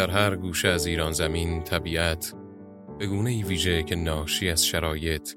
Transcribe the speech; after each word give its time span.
در 0.00 0.10
هر 0.10 0.36
گوشه 0.36 0.68
از 0.68 0.86
ایران 0.86 1.12
زمین 1.12 1.62
طبیعت 1.62 2.34
به 2.98 3.06
گونه 3.06 3.44
ویژه 3.44 3.82
که 3.82 3.96
ناشی 3.96 4.48
از 4.48 4.66
شرایط 4.66 5.34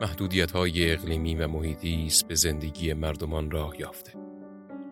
محدودیت 0.00 0.50
های 0.50 0.92
اقلیمی 0.92 1.34
و 1.34 1.48
محیطی 1.48 2.04
است 2.06 2.28
به 2.28 2.34
زندگی 2.34 2.92
مردمان 2.92 3.50
راه 3.50 3.80
یافته 3.80 4.12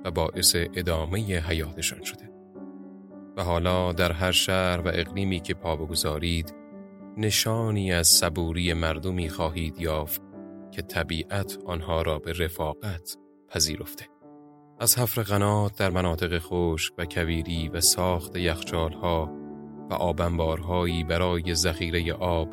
و 0.04 0.10
باعث 0.10 0.56
ادامه 0.56 1.38
حیاتشان 1.38 2.02
شده 2.02 2.30
و 3.36 3.42
حالا 3.42 3.92
در 3.92 4.12
هر 4.12 4.32
شهر 4.32 4.80
و 4.80 4.88
اقلیمی 4.88 5.40
که 5.40 5.54
پا 5.54 5.76
بگذارید 5.76 6.54
نشانی 7.16 7.92
از 7.92 8.08
صبوری 8.08 8.72
مردمی 8.72 9.28
خواهید 9.28 9.80
یافت 9.80 10.22
که 10.70 10.82
طبیعت 10.82 11.58
آنها 11.66 12.02
را 12.02 12.18
به 12.18 12.32
رفاقت 12.32 13.16
پذیرفته. 13.48 14.04
از 14.82 14.98
حفر 14.98 15.22
قنات 15.22 15.76
در 15.76 15.90
مناطق 15.90 16.38
خشک 16.38 16.92
و 16.98 17.04
کویری 17.04 17.68
و 17.68 17.80
ساخت 17.80 18.36
یخچالها 18.36 19.30
و 19.90 19.94
آبنبارهایی 19.94 21.04
برای 21.04 21.54
ذخیره 21.54 22.12
آب 22.12 22.48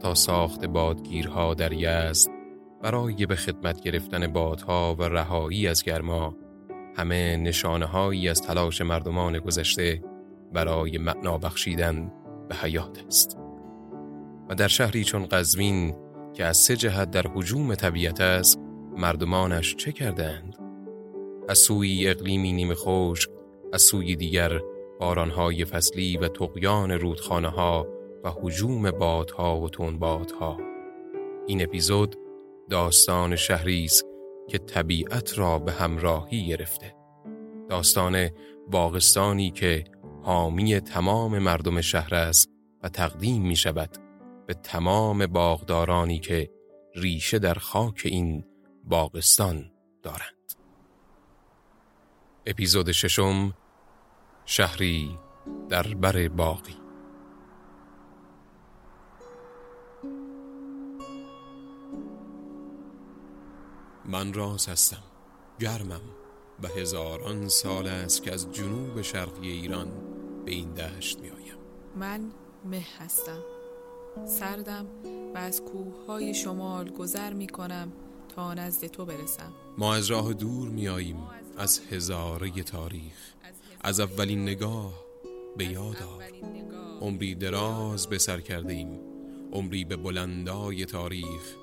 تا 0.00 0.14
ساخت 0.14 0.64
بادگیرها 0.64 1.54
در 1.54 1.72
یزد 1.72 2.30
برای 2.82 3.26
به 3.26 3.36
خدمت 3.36 3.80
گرفتن 3.80 4.26
بادها 4.26 4.94
و 4.94 5.02
رهایی 5.02 5.68
از 5.68 5.82
گرما 5.82 6.36
همه 6.96 7.36
نشانه 7.36 7.86
هایی 7.86 8.28
از 8.28 8.42
تلاش 8.42 8.80
مردمان 8.80 9.38
گذشته 9.38 10.02
برای 10.52 10.98
معنا 10.98 11.38
بخشیدن 11.38 12.12
به 12.48 12.54
حیات 12.54 13.04
است. 13.06 13.38
و 14.48 14.54
در 14.54 14.68
شهری 14.68 15.04
چون 15.04 15.26
قزوین 15.26 15.94
که 16.34 16.44
از 16.44 16.56
سه 16.56 16.76
جهت 16.76 17.10
در 17.10 17.24
حجوم 17.34 17.74
طبیعت 17.74 18.20
است 18.20 18.60
مردمانش 18.96 19.76
چه 19.76 19.92
کردند؟ 19.92 20.63
از 21.48 21.58
سوی 21.58 22.08
اقلیمی 22.08 22.52
نیمه 22.52 22.74
خشک 22.74 23.30
از 23.72 23.82
سوی 23.82 24.16
دیگر 24.16 24.60
بارانهای 25.00 25.64
فصلی 25.64 26.16
و 26.16 26.28
تقیان 26.28 26.90
رودخانه 26.90 27.48
ها 27.48 27.86
و 28.24 28.30
حجوم 28.30 28.90
بادها 28.90 29.60
و 29.60 29.68
تنبادها 29.68 30.58
این 31.46 31.62
اپیزود 31.62 32.16
داستان 32.70 33.36
شهری 33.36 33.84
است 33.84 34.04
که 34.48 34.58
طبیعت 34.58 35.38
را 35.38 35.58
به 35.58 35.72
همراهی 35.72 36.46
گرفته. 36.46 36.94
داستان 37.68 38.30
باغستانی 38.70 39.50
که 39.50 39.84
حامی 40.22 40.80
تمام 40.80 41.38
مردم 41.38 41.80
شهر 41.80 42.14
است 42.14 42.50
و 42.82 42.88
تقدیم 42.88 43.42
می 43.42 43.56
شود 43.56 43.90
به 44.46 44.54
تمام 44.54 45.26
باغدارانی 45.26 46.18
که 46.18 46.50
ریشه 46.94 47.38
در 47.38 47.54
خاک 47.54 48.02
این 48.04 48.44
باغستان 48.84 49.70
دارند. 50.02 50.33
اپیزود 52.46 52.92
ششم 52.92 53.54
شهری 54.44 55.18
در 55.68 55.82
بر 55.82 56.28
باقی. 56.28 56.76
من 64.04 64.32
راز 64.32 64.68
هستم 64.68 65.02
گرمم 65.60 66.00
و 66.62 66.68
هزاران 66.68 67.48
سال 67.48 67.86
است 67.86 68.22
که 68.22 68.32
از 68.32 68.52
جنوب 68.52 69.02
شرقی 69.02 69.50
ایران 69.50 69.88
به 70.44 70.50
این 70.50 70.74
دشت 70.74 71.20
می 71.20 71.30
آیم. 71.30 71.54
من 71.96 72.30
مه 72.64 72.86
هستم. 72.98 73.42
سردم 74.26 74.86
و 75.34 75.38
از 75.38 75.62
کوههای 75.62 76.34
شمال 76.34 76.90
گذر 76.90 77.32
می 77.32 77.46
کنم 77.46 77.92
تا 78.36 78.54
نزد 78.54 78.86
تو 78.86 79.04
برسم. 79.04 79.52
ما 79.78 79.94
از 79.94 80.06
راه 80.06 80.32
دور 80.32 80.68
می 80.68 80.88
آییم. 80.88 81.43
از 81.58 81.80
هزاره 81.90 82.62
تاریخ. 82.62 83.34
از 83.80 84.00
اولین 84.00 84.42
نگاه 84.42 85.04
به 85.56 85.64
یاد 85.64 86.02
آر 86.02 86.24
عمری 87.00 87.34
دراز 87.34 88.06
به 88.06 88.18
سر 88.18 88.40
کرده 88.40 88.72
ایم 88.72 89.00
عمری 89.52 89.84
به 89.84 89.96
بلندای 89.96 90.84
تاریخ. 90.84 91.56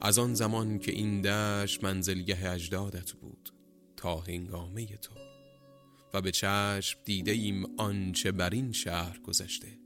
از 0.00 0.18
آن 0.18 0.34
زمان 0.34 0.78
که 0.78 0.92
این 0.92 1.20
دشت 1.20 1.84
منزلگه 1.84 2.50
اجدادت 2.50 3.12
بود 3.12 3.50
تا 3.96 4.20
هنگامه 4.20 4.86
تو. 4.86 5.14
و 6.14 6.20
به 6.20 6.30
چشم 6.30 6.98
دیده 7.04 7.32
ایم 7.32 7.64
آنچه 7.76 8.32
بر 8.32 8.50
این 8.50 8.72
شهر 8.72 9.18
گذشته. 9.18 9.78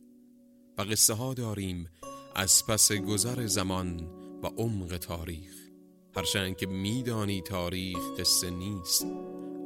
و 0.79 0.83
قصه 0.83 1.15
ها 1.15 1.35
داریم 1.35 1.89
از 2.35 2.67
پس 2.69 2.93
گذر 2.93 3.47
زمان 3.47 4.01
و 4.43 4.47
عمق 4.47 4.97
تاریخ. 4.97 5.66
هرچند 6.17 6.57
که 6.57 6.67
میدانی 6.67 7.43
تاریخ 7.43 7.99
قصه 8.19 8.51
نیست 8.51 9.07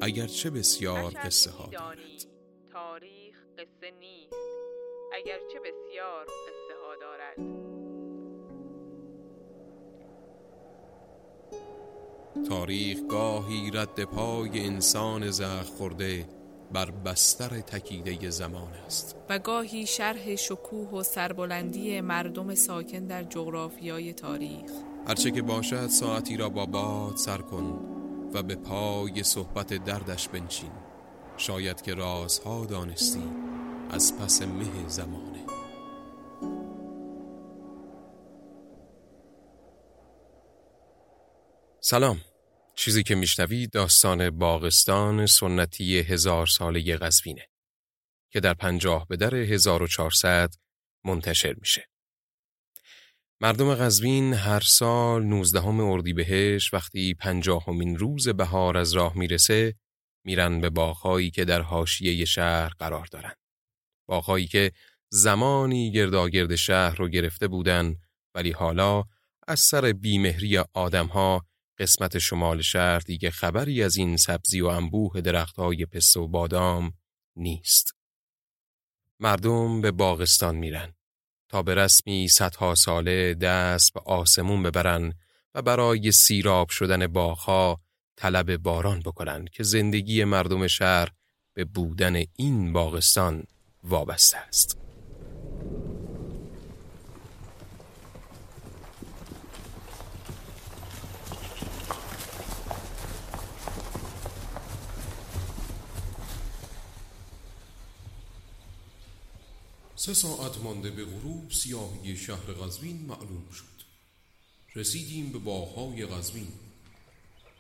اگرچه 0.01 0.51
بسیار 0.51 1.13
قصه 1.25 1.51
ها 1.51 1.67
دارد. 1.67 1.99
تاریخ 2.73 3.37
قصه 3.59 3.91
نیست 4.01 4.35
اگرچه 5.13 5.61
بسیار 5.61 6.25
قصه 6.25 6.75
ها 6.87 6.97
دارد. 7.01 7.37
تاریخ 12.49 12.99
گاهی 13.09 13.71
رد 13.75 14.05
پای 14.05 14.67
انسان 14.67 15.31
زخ 15.31 15.65
خورده 15.65 16.29
بر 16.73 16.91
بستر 16.91 17.61
تکیده 17.61 18.31
زمان 18.31 18.73
است. 18.73 19.17
و 19.29 19.39
گاهی 19.39 19.87
شرح 19.87 20.37
شکوه 20.37 20.91
و 20.91 21.03
سربلندی 21.03 22.01
مردم 22.01 22.55
ساکن 22.55 23.07
در 23.07 23.23
جغرافیای 23.23 24.13
تاریخ. 24.13 24.71
هرچه 25.07 25.31
که 25.31 25.43
باشد 25.43 25.87
ساعتی 25.87 26.37
را 26.37 26.49
با 26.49 26.67
باد 26.67 27.17
سر 27.17 27.39
کن 27.39 27.79
و 28.35 28.43
به 28.43 28.55
پای 28.55 29.23
صحبت 29.23 29.75
دردش 29.75 30.29
بنشین. 30.29 30.71
شاید 31.37 31.83
که 31.83 31.95
رازها 31.95 32.67
دانستی 32.67 33.23
از 33.91 34.19
پس 34.19 34.43
مه 34.43 34.89
زمانه. 34.89 35.47
سلام. 41.81 42.21
چیزی 42.75 43.03
که 43.03 43.15
میشنوی 43.15 43.67
داستان 43.67 44.31
باغستان 44.31 45.27
سنتی 45.27 45.99
هزار 45.99 46.47
ساله 46.47 46.97
قزوینه 46.97 47.49
که 48.31 48.41
در 48.41 48.55
پنجاه 48.55 49.07
به 49.09 49.17
در 49.17 49.35
1400 49.35 50.55
منتشر 51.05 51.55
میشه. 51.55 51.87
مردم 53.43 53.75
قزوین 53.75 54.35
هر 54.35 54.61
سال 54.61 55.25
19 55.25 55.67
اردیبهشت 55.67 56.75
وقتی 56.75 57.15
پنجاهمین 57.15 57.99
روز 57.99 58.29
بهار 58.29 58.79
از 58.79 58.93
راه 58.93 59.19
می‌رسه 59.19 59.75
میرن 60.25 60.61
به 60.61 60.71
باغهایی 60.71 61.31
که 61.31 61.45
در 61.45 61.61
حاشیه 61.63 62.25
شهر 62.25 62.69
قرار 62.69 63.07
دارن. 63.07 63.35
باغهایی 64.09 64.47
که 64.47 64.73
زمانی 65.11 65.93
گرداگرد 65.93 66.57
شهر 66.57 66.97
رو 66.97 67.09
گرفته 67.09 67.49
بودن 67.49 67.97
ولی 68.35 68.51
حالا 68.51 69.05
از 69.49 69.61
سر 69.61 69.93
بیمهری 69.93 70.59
آدمها 70.59 71.47
قسمت 71.79 72.19
شمال 72.19 72.61
شهر 72.61 72.99
دیگه 72.99 73.31
خبری 73.31 73.83
از 73.83 73.97
این 73.97 74.17
سبزی 74.17 74.61
و 74.61 74.67
انبوه 74.67 75.21
درختهای 75.21 75.87
پسته 75.87 76.21
و 76.21 76.29
بادام 76.29 76.93
نیست. 77.37 77.95
مردم 79.21 79.81
به 79.81 79.91
باغستان 79.91 80.57
میرن 80.57 80.95
تا 81.51 81.63
به 81.63 81.75
رسمی 81.75 82.29
صدها 82.29 82.75
ساله 82.75 83.35
دست 83.35 83.95
به 83.95 84.01
آسمون 84.01 84.63
ببرن 84.63 85.13
و 85.55 85.63
برای 85.63 86.13
سیراب 86.13 86.69
شدن 86.69 87.07
باغها 87.07 87.81
طلب 88.17 88.57
باران 88.57 89.01
بکنن 89.01 89.45
که 89.53 89.63
زندگی 89.63 90.25
مردم 90.25 90.67
شهر 90.67 91.09
به 91.55 91.65
بودن 91.65 92.23
این 92.37 92.73
باغستان 92.73 93.45
وابسته 93.85 94.37
است. 94.37 94.79
سه 110.01 110.15
ساعت 110.15 110.59
مانده 110.59 110.91
به 110.91 111.05
غروب 111.05 111.51
سیاهی 111.51 112.17
شهر 112.17 112.53
قزوین 112.53 112.97
معلوم 112.97 113.51
شد. 113.51 113.85
رسیدیم 114.75 115.33
به 115.33 115.39
باغهای 115.39 116.07
قزوین. 116.07 116.49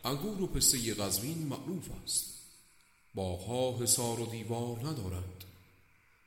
انگور 0.05 0.43
و 0.43 0.47
پسته 0.47 0.95
قزوین 0.95 1.39
معروف 1.39 1.89
است. 2.05 2.35
باغها 3.15 3.79
حصار 3.79 4.21
و 4.21 4.27
دیوار 4.27 4.79
ندارند. 4.79 5.45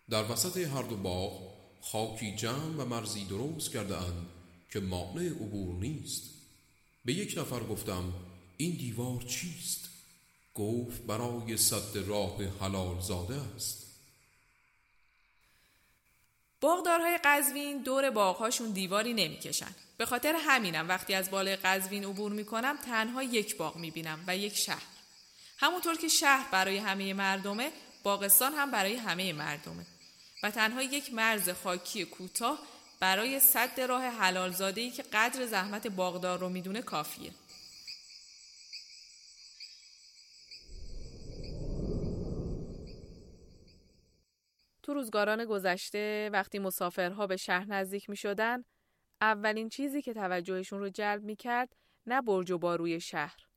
در 0.10 0.32
وسط 0.32 0.58
هر 0.58 0.82
دو 0.82 0.96
باغ 0.96 1.54
خاکی 1.82 2.36
جمع 2.36 2.76
و 2.78 2.86
مرزی 2.86 3.26
درست 3.26 3.72
کرده 3.72 3.98
اند 3.98 4.28
که 4.72 4.80
مانع 4.80 5.30
عبور 5.30 5.76
نیست. 5.76 6.24
به 7.06 7.14
یک 7.14 7.38
نفر 7.38 7.64
گفتم 7.64 8.14
این 8.58 8.72
دیوار 8.72 9.22
چیست؟ 9.22 9.90
گفت 10.56 11.02
برای 11.02 11.58
صد 11.58 11.98
راه 11.98 12.44
حلال 12.62 13.02
زاده 13.02 13.36
است. 13.36 13.83
باغدارهای 16.64 17.20
قزوین 17.24 17.78
دور 17.78 18.10
باغهاشون 18.10 18.72
دیواری 18.72 19.14
نمی‌کشن. 19.14 19.76
به 19.98 20.06
خاطر 20.06 20.36
همینم 20.48 20.90
وقتی 20.90 21.14
از 21.14 21.32
بالای 21.32 21.56
قزوین 21.56 22.06
عبور 22.06 22.32
می‌کنم 22.32 22.78
تنها 22.78 23.24
یک 23.24 23.58
باغ 23.58 23.76
می‌بینم 23.76 24.24
و 24.28 24.38
یک 24.38 24.56
شهر. 24.58 24.84
همونطور 25.58 25.96
که 25.96 26.08
شهر 26.08 26.52
برای 26.52 26.78
همه 26.78 27.14
مردمه 27.14 27.72
باغستان 28.04 28.54
هم 28.54 28.72
برای 28.72 28.96
همه 28.96 29.34
مردمه. 29.34 29.86
و 30.44 30.52
تنها 30.52 30.82
یک 30.82 31.14
مرز 31.14 31.50
خاکی 31.50 32.06
کوتاه 32.06 32.60
برای 33.00 33.40
صد 33.40 33.82
راه 33.82 34.04
حلالزادهی 34.04 34.92
که 34.92 35.04
قدر 35.04 35.46
زحمت 35.46 35.88
باغدار 35.88 36.40
رو 36.40 36.50
می‌دونه 36.50 36.82
کافیه. 36.82 37.32
تو 44.84 44.94
روزگاران 44.94 45.46
گذشته 45.46 46.30
وقتی 46.34 46.60
مسافرها 46.60 47.28
به 47.28 47.38
شهر 47.38 47.66
نزدیک 47.66 48.10
می 48.10 48.16
شدن، 48.16 48.64
اولین 49.22 49.70
چیزی 49.70 50.02
که 50.02 50.14
توجهشون 50.14 50.80
رو 50.80 50.90
جلب 50.90 51.24
می 51.24 51.36
کرد 51.36 51.76
نه 52.08 52.22
برج 52.22 52.52
و 52.52 52.58
باروی 52.58 53.00
شهر 53.00 53.48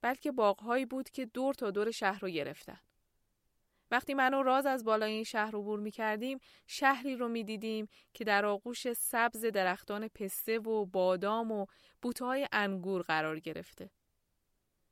بلکه 0.00 0.32
باغهایی 0.32 0.86
بود 0.86 1.10
که 1.10 1.26
دور 1.26 1.54
تا 1.54 1.70
دور 1.70 1.90
شهر 1.90 2.20
رو 2.20 2.28
گرفتن. 2.28 2.80
وقتی 3.90 4.14
من 4.14 4.34
و 4.34 4.42
راز 4.42 4.66
از 4.66 4.84
بالای 4.84 5.12
این 5.12 5.24
شهر 5.24 5.56
عبور 5.56 5.80
می 5.80 5.90
کردیم 5.90 6.38
شهری 6.66 7.16
رو 7.16 7.28
می 7.28 7.44
دیدیم 7.44 7.88
که 8.14 8.24
در 8.24 8.44
آغوش 8.44 8.92
سبز 8.92 9.44
درختان 9.44 10.08
پسته 10.08 10.58
و 10.58 10.86
بادام 10.86 11.52
و 11.52 11.66
بوتهای 12.02 12.48
انگور 12.52 13.02
قرار 13.02 13.40
گرفته. 13.40 13.90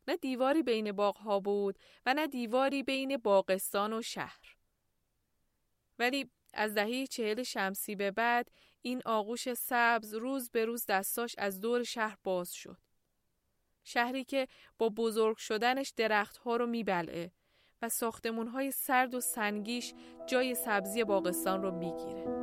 نه 0.09 0.17
دیواری 0.17 0.63
بین 0.63 0.93
باغها 0.93 1.41
بود 1.41 1.79
و 2.07 2.15
نه 2.15 2.27
دیواری 2.27 2.83
بین 2.83 3.17
باغستان 3.17 3.93
و 3.93 4.03
شهر. 4.03 4.58
ولی 5.99 6.31
از 6.55 6.75
دهه 6.75 7.07
چهل 7.07 7.43
شمسی 7.43 7.97
به 7.97 8.11
بعد 8.11 8.51
این 8.83 9.03
آغوش 9.05 9.55
سبز 9.55 10.15
روز 10.15 10.51
به 10.51 10.65
روز 10.65 10.87
دستاش 10.87 11.35
از 11.39 11.61
دور 11.61 11.83
شهر 11.83 12.17
باز 12.25 12.53
شد. 12.53 12.79
شهری 13.85 14.25
که 14.25 14.49
با 14.79 14.89
بزرگ 14.89 15.37
شدنش 15.37 15.93
درختها 15.97 16.57
رو 16.57 16.67
میبلعه 16.67 17.33
و 17.83 17.89
ساختمونهای 17.89 18.71
سرد 18.71 19.15
و 19.15 19.21
سنگیش 19.21 19.95
جای 20.27 20.55
سبزی 20.55 21.05
باغستان 21.05 21.63
رو 21.63 21.71
می‌گیره. 21.71 22.38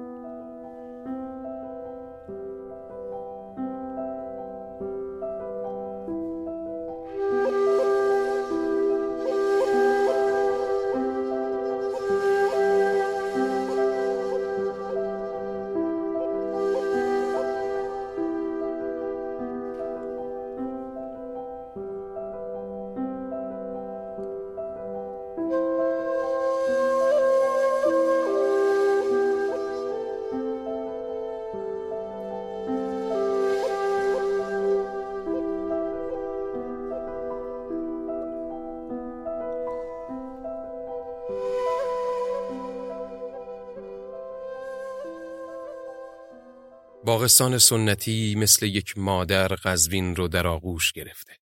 باغستان 47.05 47.57
سنتی 47.57 48.35
مثل 48.35 48.65
یک 48.65 48.97
مادر 48.97 49.47
قزوین 49.47 50.15
رو 50.15 50.27
در 50.27 50.47
آغوش 50.47 50.91
گرفته 50.91 51.33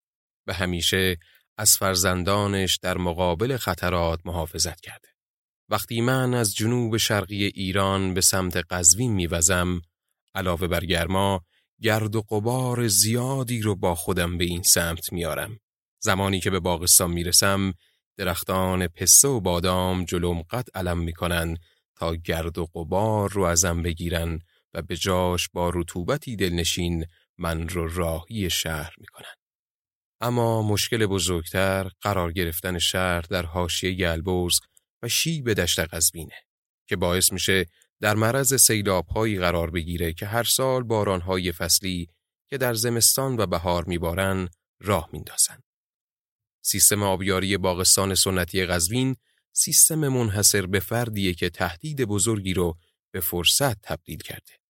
و 0.48 0.54
همیشه 0.54 1.18
از 1.58 1.78
فرزندانش 1.78 2.78
در 2.82 2.98
مقابل 2.98 3.58
خطرات 3.58 4.20
محافظت 4.26 4.82
کرده. 4.82 5.08
وقتی 5.70 6.02
من 6.02 6.34
از 6.34 6.56
جنوب 6.56 6.98
شرقی 6.98 7.46
ایران 7.46 8.14
به 8.14 8.22
سمت 8.22 8.58
قزوین 8.58 9.14
میوزم 9.14 9.82
علاوه 10.36 10.68
بر 10.68 10.86
گرما 10.86 11.42
گرد 11.82 12.16
و 12.16 12.22
قبار 12.22 12.88
زیادی 12.88 13.62
رو 13.62 13.76
با 13.76 13.96
خودم 13.96 14.38
به 14.38 14.46
این 14.46 14.64
سمت 14.64 15.14
میارم. 15.14 15.60
زمانی 16.00 16.40
که 16.40 16.50
به 16.50 16.60
باغستان 16.60 17.12
می‌رسم 17.12 17.74
درختان 18.18 18.88
پسته 18.88 19.28
و 19.28 19.40
بادام 19.40 20.06
جلوم 20.06 20.42
قد 20.42 20.68
علم 20.76 20.98
می‌کنن 20.98 21.58
تا 21.96 22.16
گرد 22.16 22.58
و 22.58 22.66
قبار 22.66 23.32
رو 23.32 23.44
ازم 23.44 23.82
بگیرن 23.82 24.40
و 24.74 24.82
به 24.82 24.98
جاش 24.98 25.50
با 25.50 25.72
رطوبتی 25.74 26.36
دلنشین 26.36 27.06
من 27.38 27.70
رو 27.70 27.88
راهی 27.88 28.50
شهر 28.50 28.94
می 28.98 29.08
کنن. 29.08 29.34
اما 30.22 30.62
مشکل 30.62 31.06
بزرگتر 31.06 31.92
قرار 32.02 32.32
گرفتن 32.32 32.80
شهر 32.80 33.22
در 33.22 33.46
حاشیه 33.46 33.94
گلبرز 33.94 34.60
و 35.04 35.08
شیب 35.08 35.54
دشت 35.54 35.80
قزوینه 35.80 36.36
که 36.88 36.96
باعث 36.96 37.32
میشه 37.32 37.66
در 38.02 38.16
معرض 38.16 38.54
سیلابهایی 38.54 39.40
قرار 39.40 39.72
بگیره 39.72 40.14
که 40.14 40.26
هر 40.26 40.44
سال 40.44 40.84
بارانهای 40.84 41.52
فصلی 41.52 42.08
که 42.50 42.58
در 42.58 42.74
زمستان 42.74 43.40
و 43.40 43.46
بهار 43.46 43.86
میبارن 43.86 44.50
راه 44.80 45.10
میندازن. 45.14 45.60
سیستم 46.62 47.04
آبیاری 47.04 47.58
باغستان 47.58 48.16
سنتی 48.16 48.66
قزوین 48.66 49.16
سیستم 49.54 50.08
منحصر 50.08 50.66
به 50.66 50.80
فردیه 50.80 51.34
که 51.34 51.50
تهدید 51.50 52.02
بزرگی 52.02 52.54
رو 52.54 52.78
به 53.12 53.20
فرصت 53.20 53.82
تبدیل 53.82 54.20
کرده. 54.20 54.63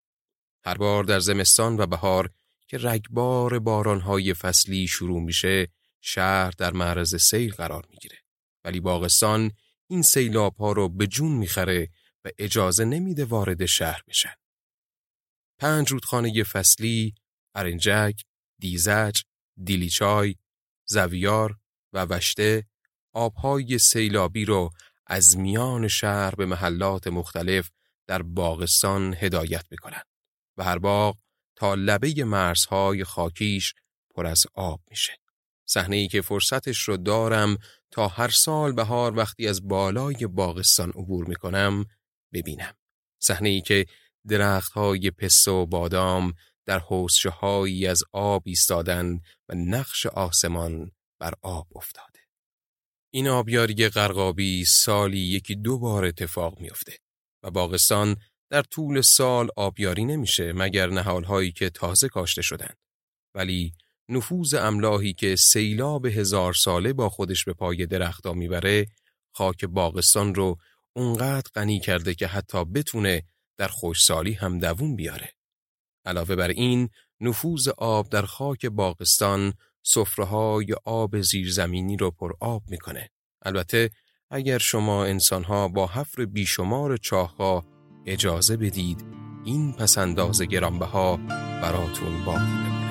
هر 0.66 0.78
بار 0.78 1.04
در 1.04 1.20
زمستان 1.20 1.80
و 1.80 1.86
بهار 1.86 2.30
که 2.68 2.78
رگبار 2.78 3.60
بارانهای 3.60 4.34
فصلی 4.34 4.88
شروع 4.88 5.22
میشه 5.22 5.68
شهر 6.02 6.52
در 6.58 6.72
معرض 6.72 7.16
سیل 7.16 7.54
قرار 7.54 7.86
می‌گیره 7.90 8.18
ولی 8.64 8.80
باغستان 8.80 9.52
این 9.88 10.02
سیلاب 10.02 10.56
ها 10.56 10.72
رو 10.72 10.90
به 10.90 11.08
جون 11.08 11.32
می‌خره 11.32 11.90
و 12.26 12.30
اجازه 12.38 12.86
نمیده 12.86 13.26
وارد 13.26 13.66
شهر 13.66 14.02
بشن. 14.08 14.34
پنج 15.58 15.92
رودخانه 15.92 16.44
فصلی، 16.44 17.14
ارنجک، 17.56 18.22
دیزج، 18.60 19.22
دیلیچای، 19.64 20.36
زویار 20.86 21.58
و 21.94 22.06
وشته 22.06 22.68
آبهای 23.14 23.80
سیلابی 23.80 24.46
رو 24.46 24.70
از 25.08 25.38
میان 25.38 25.88
شهر 25.88 26.36
به 26.36 26.46
محلات 26.46 27.08
مختلف 27.08 27.70
در 28.08 28.22
باغستان 28.22 29.16
هدایت 29.20 29.66
می‌کنند. 29.72 30.13
و 30.58 30.64
هر 30.64 30.78
باغ 30.78 31.18
تا 31.56 31.76
لبه 31.76 32.24
مرزهای 32.24 33.04
خاکیش 33.04 33.74
پر 34.16 34.26
از 34.26 34.46
آب 34.54 34.82
میشه. 34.90 35.14
صحنه 35.66 35.96
ای 35.96 36.08
که 36.08 36.22
فرصتش 36.22 36.80
رو 36.80 36.98
دارم 36.98 37.58
تا 37.92 38.08
هر 38.08 38.30
سال 38.30 38.72
بهار 38.72 39.18
وقتی 39.18 39.48
از 39.48 39.68
بالای 39.68 40.28
باغستان 40.28 40.90
عبور 40.90 41.26
می‌کنم 41.26 41.86
ببینم. 42.34 42.74
صحنه 43.22 43.50
ای 43.50 43.62
که 43.62 43.86
درختهای 44.28 45.12
پسته 45.12 45.52
و 45.52 45.66
بادام 45.66 46.34
در 46.66 46.80
حوزشه 46.80 47.32
از 47.90 48.04
آب 48.12 48.44
ایستادن 48.46 49.20
و 49.50 49.56
نقش 49.56 50.06
آسمان 50.06 50.92
بر 51.20 51.34
آب 51.42 51.68
افتاده. 51.78 52.20
این 53.14 53.28
آبیاری 53.28 53.90
غرقابی 53.90 54.66
سالی 54.66 55.20
یکی 55.20 55.56
دو 55.56 55.80
بار 55.80 56.06
اتفاق 56.06 56.60
میافته 56.60 56.98
و 57.44 57.52
باغستان 57.52 58.16
در 58.54 58.62
طول 58.62 59.02
سال 59.02 59.50
آبیاری 59.56 60.06
نمیشه 60.06 60.54
مگر 60.54 60.90
نهالهایی 60.90 61.52
که 61.52 61.70
تازه 61.70 62.10
کاشته 62.10 62.42
شدند. 62.42 62.78
ولی 63.36 63.74
نفوذ 64.10 64.54
املاحی 64.54 65.14
که 65.14 65.36
سیلاب 65.36 66.06
هزار 66.06 66.54
ساله 66.54 66.94
با 66.94 67.10
خودش 67.10 67.46
به 67.46 67.54
پای 67.54 67.86
درختا 67.86 68.34
می‌بره 68.34 68.86
خاک 69.32 69.66
باغستان 69.66 70.36
رو 70.36 70.58
اونقدر 70.96 71.50
غنی 71.56 71.80
کرده 71.80 72.16
که 72.16 72.28
حتی 72.28 72.66
بتونه 72.66 73.24
در 73.58 73.68
خوشسالی 73.68 74.34
هم 74.34 74.60
دوون 74.60 74.96
بیاره. 74.96 75.30
علاوه 76.06 76.36
بر 76.36 76.50
این 76.50 76.90
نفوذ 77.22 77.68
آب 77.68 78.10
در 78.10 78.26
خاک 78.26 78.66
باغستان 78.66 79.54
صفرهای 79.84 80.74
آب 80.86 81.22
زیرزمینی 81.22 81.98
رو 81.98 82.12
پر 82.12 82.34
آب 82.40 82.64
می‌کنه. 82.68 83.10
البته 83.42 83.90
اگر 84.30 84.58
شما 84.58 85.06
انسانها 85.06 85.68
با 85.68 85.88
حفر 85.88 86.26
بیشمار 86.26 86.98
چاهها 86.98 87.73
اجازه 88.06 88.58
بدید 88.58 89.06
این 89.46 89.74
پسنداز 89.74 90.42
گرانبها 90.42 91.18
براتون 91.62 92.26
باقی 92.26 92.83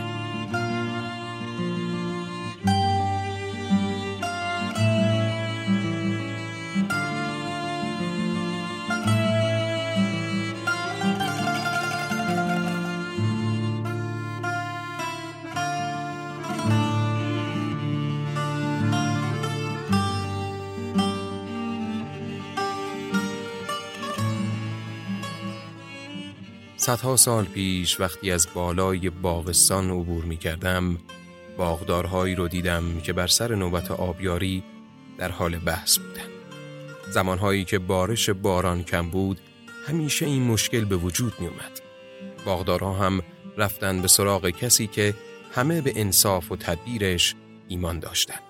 صدها 26.83 27.17
سال 27.17 27.45
پیش 27.45 28.01
وقتی 28.01 28.31
از 28.31 28.49
بالای 28.55 29.11
باغستان 29.11 29.91
عبور 29.91 30.25
می 30.25 30.37
کردم 30.37 30.99
باغدارهایی 31.57 32.35
رو 32.35 32.49
دیدم 32.49 33.01
که 33.01 33.13
بر 33.13 33.27
سر 33.27 33.55
نوبت 33.55 33.91
آبیاری 33.91 34.63
در 35.19 35.31
حال 35.31 35.59
بحث 35.59 35.99
بودن 35.99 36.29
زمانهایی 37.11 37.65
که 37.65 37.79
بارش 37.79 38.31
باران 38.31 38.85
کم 38.85 39.11
بود 39.11 39.41
همیشه 39.87 40.27
این 40.27 40.43
مشکل 40.43 40.85
به 40.85 40.97
وجود 40.97 41.33
می 41.41 41.47
اومد. 41.47 41.81
باغدارها 42.45 42.93
هم 42.93 43.23
رفتن 43.57 44.03
به 44.03 44.09
سراغ 44.09 44.51
کسی 44.51 44.87
که 44.87 45.15
همه 45.55 45.81
به 45.81 45.93
انصاف 45.97 46.53
و 46.53 46.57
تدبیرش 46.57 47.35
ایمان 47.69 47.99
داشتن. 47.99 48.41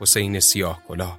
حسین 0.00 0.40
سیاه 0.40 0.82
کلا 0.88 1.18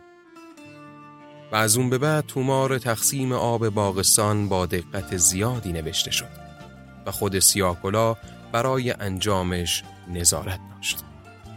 و 1.52 1.56
از 1.56 1.78
اون 1.78 1.90
به 1.90 1.98
بعد 1.98 2.26
تومار 2.26 2.78
تقسیم 2.78 3.32
آب 3.32 3.70
باغستان 3.70 4.50
با 4.50 4.66
دقت 4.66 5.18
زیادی 5.18 5.72
نوشته 5.72 6.12
شد 6.12 6.48
و 7.06 7.12
خود 7.12 7.40
سیاه 7.40 7.82
کلا 7.82 8.16
برای 8.52 8.92
انجامش 8.92 9.84
نظارت 10.14 10.60
داشت. 10.76 11.04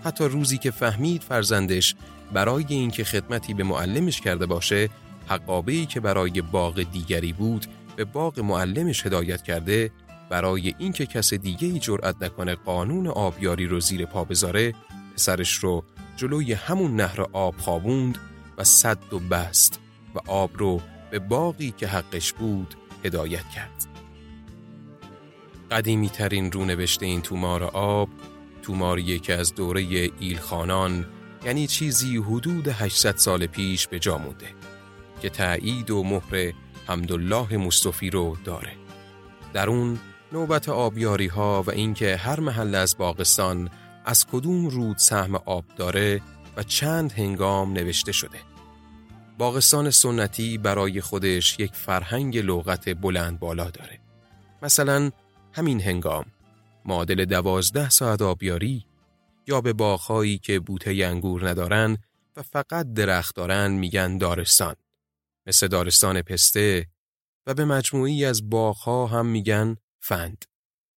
حتی 0.04 0.24
روزی 0.24 0.58
که 0.58 0.70
فهمید 0.70 1.22
فرزندش 1.22 1.94
برای 2.32 2.64
اینکه 2.68 3.04
خدمتی 3.04 3.54
به 3.54 3.64
معلمش 3.64 4.20
کرده 4.20 4.46
باشه 4.46 4.88
حقابهی 5.28 5.86
که 5.86 6.00
برای 6.00 6.42
باغ 6.42 6.82
دیگری 6.82 7.32
بود 7.32 7.66
به 7.96 8.04
باغ 8.04 8.40
معلمش 8.40 9.06
هدایت 9.06 9.42
کرده 9.42 9.90
برای 10.30 10.74
اینکه 10.78 11.06
کس 11.06 11.34
دیگه 11.34 11.68
ای 11.68 11.78
جرأت 11.78 12.22
نکنه 12.22 12.54
قانون 12.54 13.06
آبیاری 13.06 13.66
رو 13.66 13.80
زیر 13.80 14.06
پا 14.06 14.24
بذاره 14.24 14.74
پسرش 15.14 15.54
رو 15.54 15.84
جلوی 16.16 16.52
همون 16.52 16.96
نهر 16.96 17.26
آب 17.32 17.54
خوابوند 17.58 18.18
و 18.60 18.64
صد 18.64 19.12
و 19.12 19.18
بست 19.18 19.80
و 20.14 20.18
آب 20.26 20.50
رو 20.54 20.80
به 21.10 21.18
باقی 21.18 21.74
که 21.76 21.86
حقش 21.86 22.32
بود 22.32 22.74
هدایت 23.04 23.48
کرد. 23.48 23.86
قدیمی 25.70 26.08
ترین 26.08 26.52
رونوشته 26.52 27.06
این 27.06 27.22
تومار 27.22 27.64
آب 27.64 28.08
توماریه 28.62 29.18
که 29.18 29.34
از 29.34 29.54
دوره 29.54 30.10
ایلخانان 30.20 31.06
یعنی 31.44 31.66
چیزی 31.66 32.16
حدود 32.16 32.68
800 32.68 33.16
سال 33.16 33.46
پیش 33.46 33.88
به 33.88 33.98
جا 33.98 34.18
مونده 34.18 34.54
که 35.22 35.30
تایید 35.30 35.90
و 35.90 36.04
مهر 36.04 36.52
حمدالله 36.86 37.56
مصطفی 37.56 38.10
رو 38.10 38.36
داره. 38.44 38.72
در 39.52 39.70
اون 39.70 39.98
نوبت 40.32 40.68
آبیاری 40.68 41.26
ها 41.26 41.62
و 41.66 41.70
اینکه 41.70 42.16
هر 42.16 42.40
محل 42.40 42.74
از 42.74 42.96
باغستان 42.98 43.70
از 44.04 44.26
کدوم 44.26 44.66
رود 44.68 44.98
سهم 44.98 45.34
آب 45.34 45.64
داره 45.76 46.20
و 46.56 46.62
چند 46.62 47.12
هنگام 47.12 47.72
نوشته 47.72 48.12
شده. 48.12 48.49
باغستان 49.40 49.90
سنتی 49.90 50.58
برای 50.58 51.00
خودش 51.00 51.60
یک 51.60 51.74
فرهنگ 51.74 52.38
لغت 52.38 52.88
بلند 52.88 53.38
بالا 53.38 53.70
داره. 53.70 54.00
مثلا 54.62 55.10
همین 55.52 55.80
هنگام 55.80 56.26
معادل 56.84 57.24
دوازده 57.24 57.90
ساعت 57.90 58.22
آبیاری 58.22 58.86
یا 59.46 59.60
به 59.60 59.72
باغهایی 59.72 60.38
که 60.38 60.60
بوته 60.60 60.90
انگور 60.90 61.48
ندارن 61.48 61.98
و 62.36 62.42
فقط 62.42 62.92
درخت 62.92 63.36
دارن 63.36 63.70
میگن 63.70 64.18
دارستان. 64.18 64.74
مثل 65.46 65.68
دارستان 65.68 66.22
پسته 66.22 66.86
و 67.46 67.54
به 67.54 67.64
مجموعی 67.64 68.24
از 68.24 68.50
باغها 68.50 69.06
هم 69.06 69.26
میگن 69.26 69.76
فند 70.00 70.44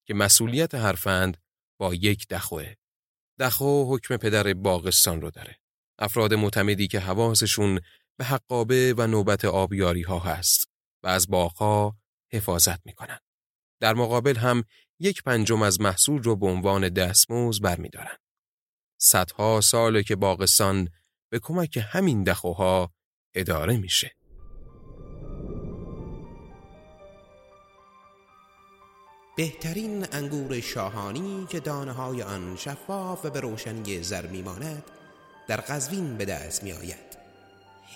که 0.05 0.13
مسئولیت 0.13 0.75
هر 0.75 0.93
فند 0.93 1.37
با 1.77 1.93
یک 1.93 2.27
دخوه. 2.27 2.73
دخو 3.39 3.95
حکم 3.95 4.17
پدر 4.17 4.53
باغستان 4.53 5.21
رو 5.21 5.31
داره. 5.31 5.57
افراد 5.99 6.33
معتمدی 6.33 6.87
که 6.87 6.99
حواسشون 6.99 7.79
به 8.17 8.25
حقابه 8.25 8.93
و 8.97 9.07
نوبت 9.07 9.45
آبیاری 9.45 10.01
ها 10.01 10.19
هست 10.19 10.67
و 11.03 11.07
از 11.07 11.27
باغها 11.27 11.95
حفاظت 12.31 12.85
می‌کنن 12.85 13.19
در 13.79 13.93
مقابل 13.93 14.35
هم 14.35 14.63
یک 14.99 15.23
پنجم 15.23 15.61
از 15.61 15.81
محصول 15.81 16.23
رو 16.23 16.35
به 16.35 16.47
عنوان 16.47 16.89
دستموز 16.89 17.61
برمیدارن. 17.61 18.17
صدها 18.97 19.61
ساله 19.61 20.03
که 20.03 20.15
باغستان 20.15 20.89
به 21.29 21.39
کمک 21.39 21.79
همین 21.91 22.23
دخوها 22.23 22.93
اداره 23.35 23.77
میشه. 23.77 24.15
بهترین 29.37 30.05
انگور 30.11 30.61
شاهانی 30.61 31.47
که 31.49 31.59
دانه 31.59 31.91
های 31.91 32.23
آن 32.23 32.55
شفاف 32.55 33.25
و 33.25 33.29
به 33.29 33.39
روشنی 33.39 34.03
زر 34.03 34.27
میماند 34.27 34.83
در 35.47 35.57
قزوین 35.57 36.17
به 36.17 36.25
دست 36.25 36.63
می 36.63 36.73
آید. 36.73 37.12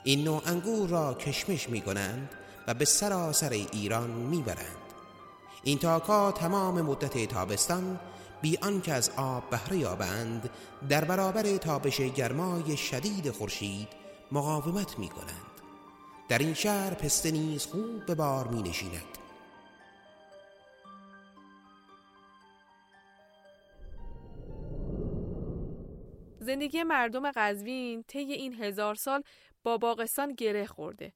این 0.03 0.23
نوع 0.23 0.41
انگور 0.45 0.89
را 0.89 1.13
کشمش 1.13 1.69
می 1.69 1.81
کنند 1.81 2.29
و 2.67 2.73
به 2.73 2.85
سراسر 2.85 3.49
ایران 3.49 4.09
می 4.09 4.41
برند. 4.41 4.87
این 5.63 5.77
تاکا 5.77 6.31
تمام 6.31 6.81
مدت 6.81 7.25
تابستان 7.25 7.99
بی 8.41 8.57
آنکه 8.61 8.93
از 8.93 9.11
آب 9.17 9.49
بهره 9.49 9.77
یابند 9.77 10.49
در 10.89 11.05
برابر 11.05 11.43
تابش 11.57 12.01
گرمای 12.01 12.77
شدید 12.77 13.31
خورشید 13.31 13.87
مقاومت 14.31 14.99
می 14.99 15.09
کنند. 15.09 15.47
در 16.29 16.37
این 16.37 16.53
شهر 16.53 16.93
پسته 16.93 17.31
نیز 17.31 17.65
خوب 17.65 18.05
به 18.05 18.15
بار 18.15 18.47
می 18.47 18.61
نشیند. 18.63 19.17
زندگی 26.39 26.83
مردم 26.83 27.31
قزوین 27.31 28.03
طی 28.03 28.19
این 28.19 28.53
هزار 28.53 28.95
سال 28.95 29.23
با 29.67 29.77
باغستان 29.77 30.33
گره 30.33 30.65
خورده. 30.65 31.13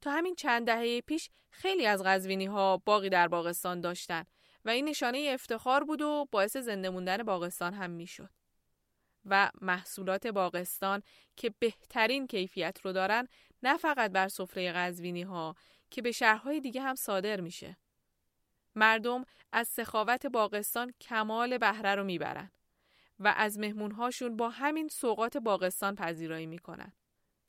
تا 0.00 0.10
همین 0.10 0.34
چند 0.34 0.66
دهه 0.66 1.00
پیش 1.00 1.30
خیلی 1.50 1.86
از 1.86 2.02
قزوینی 2.02 2.46
ها 2.46 2.76
باقی 2.76 3.08
در 3.08 3.28
باغستان 3.28 3.80
داشتن 3.80 4.24
و 4.64 4.70
این 4.70 4.88
نشانه 4.88 5.30
افتخار 5.34 5.84
بود 5.84 6.02
و 6.02 6.28
باعث 6.30 6.56
زنده 6.56 6.90
موندن 6.90 7.22
باغستان 7.22 7.74
هم 7.74 7.90
می‌شد. 7.90 8.30
و 9.24 9.50
محصولات 9.60 10.26
باغستان 10.26 11.02
که 11.36 11.54
بهترین 11.58 12.26
کیفیت 12.26 12.80
رو 12.84 12.92
دارن 12.92 13.28
نه 13.62 13.76
فقط 13.76 14.10
بر 14.10 14.28
سفره 14.28 14.72
قزوینی 14.72 15.22
ها 15.22 15.54
که 15.90 16.02
به 16.02 16.12
شهرهای 16.12 16.60
دیگه 16.60 16.82
هم 16.82 16.94
صادر 16.94 17.40
میشه. 17.40 17.76
مردم 18.74 19.24
از 19.52 19.68
سخاوت 19.68 20.26
باغستان 20.26 20.92
کمال 21.00 21.58
بهره 21.58 21.94
رو 21.94 22.04
می‌برن 22.04 22.50
و 23.18 23.34
از 23.36 23.58
مهمونهاشون 23.58 24.36
با 24.36 24.50
همین 24.50 24.88
سوقات 24.88 25.36
باغستان 25.36 25.94
پذیرایی 25.94 26.46
می‌کنن. 26.46 26.92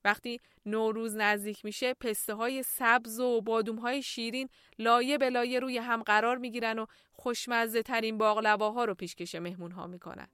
وقتی 0.10 0.40
نوروز 0.66 1.16
نزدیک 1.16 1.66
میشه 1.66 1.94
پسته 1.94 2.34
های 2.34 2.64
سبز 2.64 3.20
و 3.20 3.42
بادوم 3.42 3.76
های 3.76 4.02
شیرین 4.02 4.50
لایه 4.80 5.18
به 5.18 5.30
لایه 5.30 5.60
روی 5.60 5.78
هم 5.78 6.04
قرار 6.04 6.38
می‌گیرن 6.38 6.80
و 6.80 6.86
خوشمزه 7.14 7.82
ترین 7.82 8.18
باقلواها 8.18 8.86
رو 8.86 8.94
پیشکش 8.96 9.36
مهمون 9.36 9.72
ها 9.72 9.88
می‌کنن. 9.88 10.28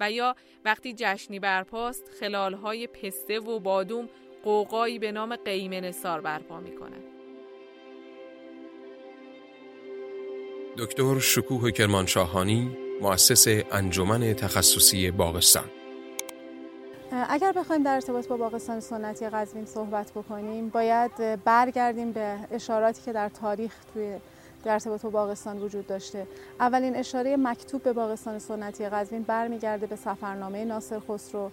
و 0.00 0.10
یا 0.10 0.36
وقتی 0.64 0.94
جشنی 0.96 1.38
برپاست 1.38 2.10
خلال 2.20 2.54
های 2.54 2.86
پسته 2.86 3.40
و 3.40 3.58
بادوم 3.58 4.08
قوقایی 4.44 4.98
به 4.98 5.12
نام 5.12 5.36
قیمه 5.36 5.80
نسار 5.80 6.20
برپا 6.20 6.60
می‌کنن. 6.60 7.02
دکتر 10.78 11.18
شکوه 11.18 11.70
کرمانشاهانی 11.70 12.76
مؤسس 13.00 13.46
انجمن 13.72 14.34
تخصصی 14.34 15.10
باغستان 15.10 15.81
اگر 17.12 17.52
بخوایم 17.52 17.82
در 17.82 17.94
ارتباط 17.94 18.26
با 18.28 18.36
باغستان 18.36 18.80
سنتی 18.80 19.28
قزوین 19.28 19.66
صحبت 19.66 20.10
بکنیم 20.10 20.68
باید 20.68 21.44
برگردیم 21.44 22.12
به 22.12 22.36
اشاراتی 22.50 23.02
که 23.02 23.12
در 23.12 23.28
تاریخ 23.28 23.74
توی 23.94 24.16
در 24.64 24.72
ارتباط 24.72 25.02
با 25.02 25.10
باغستان 25.10 25.62
وجود 25.62 25.86
داشته. 25.86 26.26
اولین 26.60 26.96
اشاره 26.96 27.36
مکتوب 27.36 27.82
به 27.82 27.92
باغستان 27.92 28.38
سنتی 28.38 28.88
قزوین 28.88 29.22
برمیگرده 29.22 29.86
به 29.86 29.96
سفرنامه 29.96 30.64
ناصر 30.64 31.00
خسرو 31.08 31.50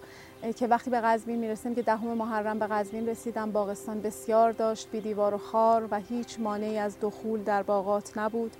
که 0.56 0.66
وقتی 0.66 0.90
به 0.90 1.00
قزوین 1.00 1.38
می‌رسیم 1.38 1.74
که 1.74 1.82
دهم 1.82 2.06
محرم 2.06 2.58
به 2.58 2.66
قزوین 2.66 3.08
رسیدم 3.08 3.50
باغستان 3.50 4.00
بسیار 4.00 4.52
داشت 4.52 4.88
بی 4.90 5.00
دیوار 5.00 5.34
و 5.34 5.38
خار 5.38 5.88
و 5.90 6.00
هیچ 6.00 6.40
مانعی 6.40 6.78
از 6.78 6.96
دخول 7.00 7.42
در 7.42 7.62
باغات 7.62 8.18
نبود. 8.18 8.52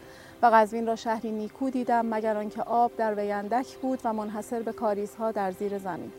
و 0.42 0.46
قزوین 0.46 0.86
را 0.86 0.96
شهری 0.96 1.30
نیکو 1.30 1.70
دیدم 1.70 2.06
مگر 2.06 2.36
آنکه 2.36 2.62
آب 2.62 2.96
در 2.96 3.14
ویندک 3.14 3.76
بود 3.76 4.00
و 4.04 4.12
منحصر 4.12 4.62
به 4.62 4.72
کاریزها 4.72 5.32
در 5.32 5.52
زیر 5.52 5.78
زمین. 5.78 6.12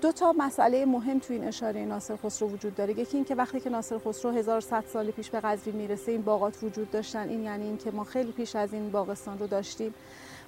دو 0.00 0.12
تا 0.12 0.34
مسئله 0.38 0.84
مهم 0.84 1.18
تو 1.18 1.32
این 1.32 1.44
اشاره 1.44 1.84
ناصر 1.84 2.16
خسرو 2.16 2.48
وجود 2.48 2.74
داره. 2.74 2.98
یکی 2.98 3.16
این 3.16 3.24
که 3.24 3.34
وقتی 3.34 3.60
که 3.60 3.70
ناصر 3.70 3.98
خسرو 3.98 4.30
1100 4.30 4.84
سال 4.92 5.10
پیش 5.10 5.30
به 5.30 5.40
قزوین 5.40 5.76
می‌رسه 5.76 6.12
این 6.12 6.22
باغات 6.22 6.62
وجود 6.62 6.90
داشتن 6.90 7.28
این 7.28 7.42
یعنی 7.42 7.64
اینکه 7.64 7.90
ما 7.90 8.04
خیلی 8.04 8.32
پیش 8.32 8.56
از 8.56 8.72
این 8.72 8.90
باغستان 8.90 9.38
رو 9.38 9.46
داشتیم. 9.46 9.94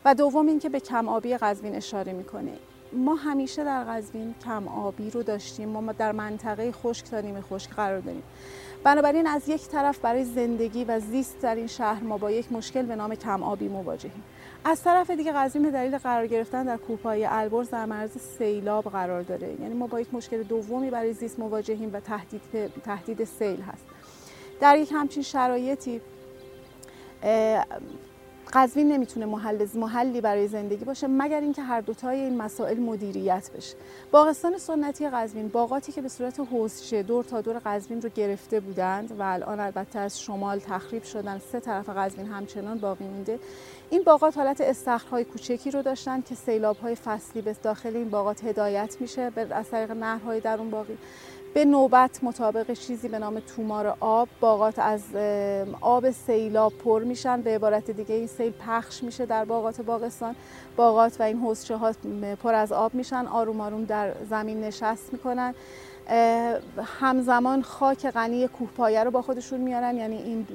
و 0.04 0.14
دوم 0.14 0.46
اینکه 0.46 0.68
به 0.68 0.80
کم 0.80 1.08
آبی 1.08 1.36
قزوین 1.36 1.74
اشاره 1.74 2.12
می‌کنه. 2.12 2.52
ما 2.92 3.14
همیشه 3.14 3.64
در 3.64 3.84
قزوین 3.84 4.34
کم 4.44 4.68
آبی 4.68 5.10
رو 5.10 5.22
داشتیم. 5.22 5.68
ما 5.68 5.92
در 5.92 6.12
منطقه 6.12 6.72
خشک 6.72 7.06
تا 7.06 7.22
خشک 7.50 7.70
قرار 7.70 8.00
داریم. 8.00 8.22
بنابراین 8.84 9.26
از 9.26 9.48
یک 9.48 9.68
طرف 9.68 9.98
برای 9.98 10.24
زندگی 10.24 10.84
و 10.84 11.00
زیست 11.00 11.40
در 11.40 11.54
این 11.54 11.66
شهر 11.66 12.02
ما 12.02 12.18
با 12.18 12.30
یک 12.30 12.52
مشکل 12.52 12.82
به 12.82 12.96
نام 12.96 13.14
کم 13.14 13.42
آبی 13.42 13.68
مواجهیم. 13.68 14.22
از 14.68 14.82
طرف 14.82 15.11
دیگه 15.11 15.32
قزوین 15.32 15.62
به 15.62 15.70
دلیل 15.70 15.99
قرار 15.99 16.26
گرفتن 16.26 16.64
در 16.64 16.76
کوهپایه 16.76 17.28
البرز 17.30 17.70
در 17.70 17.85
معرض 17.85 18.11
سیلاب 18.11 18.85
قرار 18.85 19.23
داره. 19.23 19.56
یعنی 19.61 19.75
ما 19.75 19.87
با 19.87 20.00
یک 20.00 20.14
مشکل 20.14 20.42
دومی 20.42 20.90
برای 20.90 21.12
زیست 21.12 21.38
مواجهیم 21.38 21.90
و 21.92 22.00
تهدید 22.00 22.42
تهدید 22.85 23.25
سیل 23.25 23.61
هست. 23.61 23.85
در 24.61 24.78
یک 24.78 24.92
همچین 24.92 25.23
شرایطی 25.23 26.00
قزوین 28.56 28.92
نمی‌تونه 28.92 29.26
محل 29.26 29.66
محلی 29.75 30.20
برای 30.20 30.48
زندگی 30.48 30.84
باشه 30.84 31.06
مگر 31.06 31.40
اینکه 31.40 31.62
هر 31.62 31.80
دوتای 31.80 32.20
این 32.20 32.36
مسائل 32.36 32.78
مدیریت 32.78 33.50
بشه. 33.56 33.76
باغستان 34.10 34.58
سنتی 34.58 35.08
قزوین 35.08 35.48
باغاتی 35.48 35.92
که 35.92 36.02
به 36.02 36.08
صورت 36.08 36.40
حوزچه 36.40 37.02
دور 37.02 37.25
تا 37.25 37.40
دور 37.40 37.60
قزوین 37.64 38.02
رو 38.02 38.08
گرفته 38.08 38.60
بودند 38.60 39.20
و 39.20 39.22
الان 39.22 39.60
البته 39.60 39.98
از 39.98 40.20
شمال 40.20 40.58
تخریب 40.58 41.02
شدن 41.02 41.38
سه 41.52 41.60
طرف 41.60 41.88
قزوین 41.88 42.26
همچنان 42.26 42.78
باقی 42.78 43.04
مونده. 43.04 43.38
این 43.90 44.02
باغات 44.02 44.38
حالت 44.38 44.60
استخرهای 44.60 45.25
کوچکی 45.25 45.70
رو 45.70 45.82
داشتن 45.82 46.20
که 46.20 46.34
سیلاب‌های 46.34 46.94
فصلی 46.94 47.42
به 47.42 47.56
داخل 47.62 47.96
این 47.96 48.10
باغات 48.10 48.44
هدایت 48.44 48.96
میشه. 49.00 49.32
از 49.50 49.70
طریق 49.70 49.90
نهرهای 49.90 50.40
در 50.40 50.58
اون 50.58 50.70
باقی. 50.70 50.98
به 51.56 51.64
نوبت 51.64 52.25
مطابق 52.25 52.72
چیزی 52.72 53.08
به 53.08 53.18
نام 53.18 53.40
تومار 53.40 53.96
آب 54.00 54.28
باغات 54.40 54.78
از 54.78 55.02
آب 55.80 56.10
سیلاب 56.10 56.72
پر 56.72 57.04
میشن. 57.04 57.42
به 57.42 57.54
عبارت 57.54 57.90
دیگه 57.90 58.14
این 58.14 58.26
سیل 58.26 58.52
پخش 58.52 59.02
میشه 59.02 59.26
در 59.26 59.44
باغات 59.44 59.80
باغستان. 59.80 60.34
باغات 60.76 61.20
و 61.20 61.22
این 61.22 61.38
حوزچه 61.38 61.76
ها 61.76 61.92
پر 62.42 62.54
از 62.54 62.72
آب 62.72 62.94
میشن. 62.94 63.26
آروم 63.26 63.60
آروم 63.60 63.84
در 63.84 64.12
زمین 64.30 64.60
نشست 64.60 65.12
می‌کنن. 65.12 65.54
همزمان 67.00 67.62
خاک 67.62 68.06
غنی 68.06 68.48
کوهپایه 68.48 69.04
رو 69.04 69.10
با 69.10 69.22
خودشون 69.22 69.60
میارن. 69.60 69.96
یعنی 69.96 70.16
این 70.16 70.46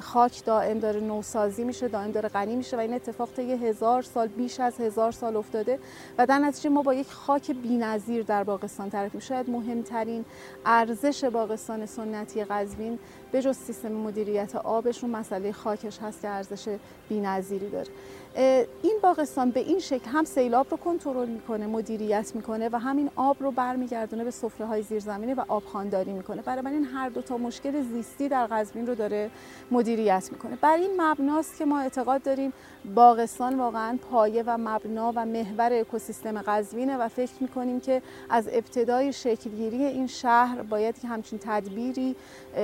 خاک 0.00 0.44
دائم 0.44 0.78
داره 0.78 1.00
نوسازی 1.00 1.64
میشه 1.64 1.88
دائم 1.88 2.10
داره 2.10 2.28
غنی 2.28 2.56
میشه 2.56 2.76
و 2.76 2.80
این 2.80 2.94
اتفاق 2.94 3.38
یه 3.38 3.56
هزار 3.56 4.02
سال 4.02 4.28
بیش 4.28 4.60
از 4.60 4.80
هزار 4.80 5.12
سال 5.12 5.36
افتاده 5.36 5.78
و 6.18 6.26
در 6.26 6.38
نتیجه 6.38 6.70
ما 6.70 6.82
با 6.82 6.94
یک 6.94 7.10
خاک 7.10 7.50
بی‌نظیر 7.50 8.22
در 8.22 8.44
باغستان 8.44 8.90
طرف 8.90 9.18
شاید 9.18 9.50
مهمترین 9.50 10.24
ارزش 10.66 11.24
باغستان 11.24 11.86
سنتی 11.86 12.44
قزوین 12.44 12.98
به 13.32 13.42
جز 13.42 13.56
سیستم 13.56 13.92
مدیریت 13.92 14.56
آبشون 14.56 15.10
مسئله 15.10 15.52
خاکش 15.52 15.98
هست 15.98 16.20
که 16.22 16.28
ارزش 16.28 16.76
بی‌نظیری 17.08 17.70
داره. 17.70 17.88
این 18.36 18.98
باغستان 19.02 19.50
به 19.50 19.60
این 19.60 19.78
شکل 19.78 20.10
هم 20.10 20.24
سیلاب 20.24 20.66
رو 20.70 20.76
کنترل 20.76 21.28
می‌کنه 21.28 21.66
مدیریت 21.66 22.32
می‌کنه 22.34 22.68
و 22.72 22.76
همین 22.76 23.10
آب 23.16 23.36
رو 23.40 23.50
برمیگردونه 23.50 24.24
به 24.24 24.30
سفره 24.30 24.66
های 24.66 24.82
زیرزمینی 24.82 25.34
و 25.34 25.44
آب 25.48 25.64
خانداری 25.64 26.12
می‌کنه. 26.12 26.42
برای 26.42 26.74
این 26.74 26.84
هر 26.84 27.08
دو 27.08 27.22
تا 27.22 27.38
مشکل 27.38 27.82
زیستی 27.82 28.28
در 28.28 28.46
قزوین 28.46 28.86
رو 28.86 28.94
داره 28.94 29.30
مدیریت 29.70 30.28
می‌کنه. 30.32 30.56
بر 30.60 30.76
این 30.76 30.90
مبناست 31.00 31.58
که 31.58 31.64
ما 31.64 31.80
اعتقاد 31.80 32.22
داریم 32.22 32.52
باغستان 32.94 33.58
واقعا 33.58 33.98
پایه 34.10 34.42
و 34.46 34.58
مبنا 34.58 35.12
و 35.16 35.26
محور 35.26 35.72
اکوسیستم 35.72 36.42
قزوینه 36.42 36.96
و 36.96 37.08
فکر 37.08 37.32
می‌کنیم 37.40 37.80
که 37.80 38.02
از 38.30 38.48
ابتدای 38.52 39.12
شکلگیری 39.12 39.84
این 39.84 40.06
شهر 40.06 40.62
باید 40.62 40.98
که 41.00 41.08
همچین 41.08 41.38
تدبیری 41.42 42.16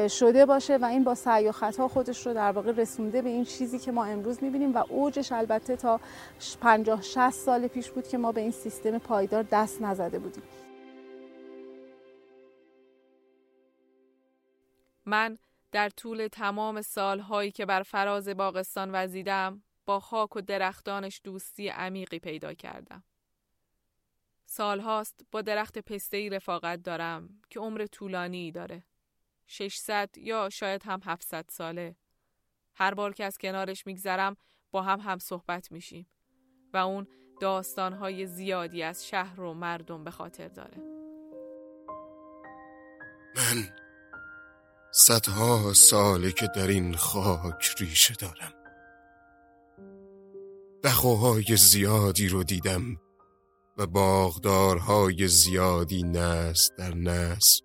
شده 0.09 0.47
باشه 0.47 0.77
و 0.77 0.85
این 0.85 1.05
با 1.05 1.15
سعی 1.15 1.49
و 1.49 1.53
خطا 1.53 1.89
خودش 1.89 2.27
رو 2.27 2.35
در 2.35 2.53
واقع 2.53 2.73
رسونده 2.73 3.23
به 3.23 3.29
این 3.29 3.45
چیزی 3.45 3.79
که 3.79 3.93
ما 3.93 4.05
امروز 4.05 4.43
می‌بینیم 4.43 4.75
و 4.75 4.85
اوجش 4.89 5.33
البته 5.33 5.58
تا 5.59 6.01
50 6.61 7.03
60 7.03 7.31
سال 7.31 7.69
پیش 7.69 7.91
بود 7.91 8.09
که 8.09 8.19
ما 8.19 8.33
به 8.33 8.41
این 8.41 8.51
سیستم 8.51 8.99
پایدار 8.99 9.43
دست 9.43 9.83
نزده 9.83 10.19
بودیم 10.19 10.43
من 15.07 15.39
در 15.73 15.89
طول 15.89 16.29
تمام 16.33 16.83
سالهایی 16.83 17.51
که 17.51 17.67
بر 17.67 17.83
فراز 17.83 18.29
باغستان 18.29 18.91
وزیدم 18.93 19.63
با 19.87 20.01
خاک 20.01 20.37
و 20.37 20.41
درختانش 20.41 21.21
دوستی 21.25 21.69
عمیقی 21.69 22.19
پیدا 22.19 22.55
کردم. 22.55 23.05
سالهاست 24.47 25.27
با 25.31 25.43
درخت 25.43 25.79
پستهی 25.79 26.31
رفاقت 26.31 26.83
دارم 26.83 27.41
که 27.51 27.61
عمر 27.61 27.87
طولانی 27.87 28.53
داره. 28.53 28.85
600 29.47 30.11
یا 30.17 30.49
شاید 30.49 30.83
هم 30.83 31.01
700 31.05 31.45
ساله. 31.49 31.97
هر 32.75 32.95
بار 32.95 33.13
که 33.13 33.25
از 33.25 33.39
کنارش 33.39 33.87
میگذرم 33.87 34.37
با 34.71 34.83
هم 34.83 35.01
هم 35.01 35.19
صحبت 35.19 35.73
میشیم 35.73 36.07
و 36.73 36.77
اون 36.77 37.07
داستانهای 37.41 38.27
زیادی 38.27 38.83
از 38.83 39.09
شهر 39.09 39.41
و 39.41 39.55
مردم 39.55 40.05
به 40.05 40.11
خاطر 40.11 40.49
داره. 40.49 40.79
من 43.37 43.69
صدها 44.93 45.73
ساله 45.73 46.33
که 46.33 46.49
در 46.57 46.67
این 46.67 46.95
خاک 46.95 47.75
ریشه 47.81 48.15
دارم. 48.15 48.53
دخوهای 50.85 51.57
زیادی 51.57 52.29
رو 52.29 52.45
دیدم 52.45 52.97
و 53.77 53.87
باغدارهای 53.87 55.29
زیادی 55.29 56.03
نست 56.03 56.77
در 56.79 56.95
نس 56.95 57.63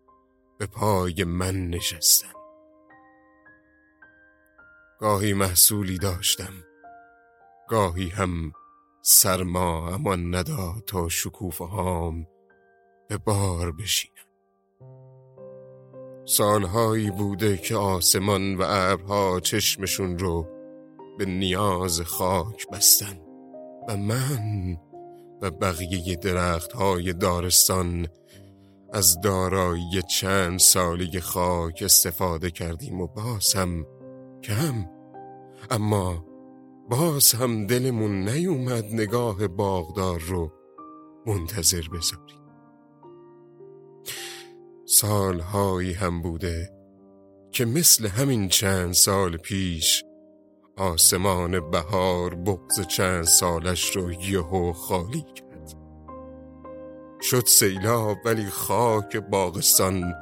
به 0.59 0.65
پای 0.65 1.23
من 1.23 1.69
نشستن 1.69 2.33
گاهی 4.99 5.33
محصولی 5.33 5.97
داشتم 5.97 6.53
گاهی 7.73 8.09
هم 8.09 8.51
سرما 9.01 9.89
اما 9.93 10.15
نداد 10.15 10.83
تا 10.87 11.09
شکوفه 11.09 11.65
هام 11.65 12.27
به 13.09 13.17
بار 13.17 13.71
بشینم 13.71 14.13
سالهایی 16.25 17.11
بوده 17.11 17.57
که 17.57 17.75
آسمان 17.75 18.55
و 18.55 18.63
ابرها 18.67 19.39
چشمشون 19.39 20.19
رو 20.19 20.47
به 21.17 21.25
نیاز 21.25 22.01
خاک 22.01 22.67
بستن 22.73 23.19
و 23.87 23.97
من 23.97 24.77
و 25.41 25.51
بقیه 25.51 26.15
درخت 26.15 26.73
های 26.73 27.13
دارستان 27.13 28.07
از 28.93 29.21
دارایی 29.21 30.01
چند 30.09 30.59
سالی 30.59 31.19
خاک 31.19 31.83
استفاده 31.85 32.51
کردیم 32.51 33.01
و 33.01 33.07
باز 33.07 33.53
هم 33.53 33.85
کم. 34.43 34.85
اما 35.71 36.32
باز 36.89 37.31
هم 37.31 37.67
دلمون 37.67 38.29
نیومد 38.29 38.85
نگاه 38.85 39.47
باغدار 39.47 40.19
رو 40.19 40.51
منتظر 41.25 41.83
بذاریم. 41.93 42.43
سالهایی 44.85 45.93
هم 45.93 46.21
بوده 46.21 46.69
که 47.51 47.65
مثل 47.65 48.07
همین 48.07 48.49
چند 48.49 48.91
سال 48.91 49.37
پیش 49.37 50.03
آسمان 50.77 51.71
بهار 51.71 52.35
بغز 52.35 52.87
چند 52.87 53.23
سالش 53.23 53.95
رو 53.95 54.11
یهو 54.11 54.73
خالی 54.73 55.21
کرد. 55.35 55.73
شد 57.21 57.43
سیلاب 57.45 58.17
ولی 58.25 58.45
خاک 58.45 59.17
باغستان 59.17 60.13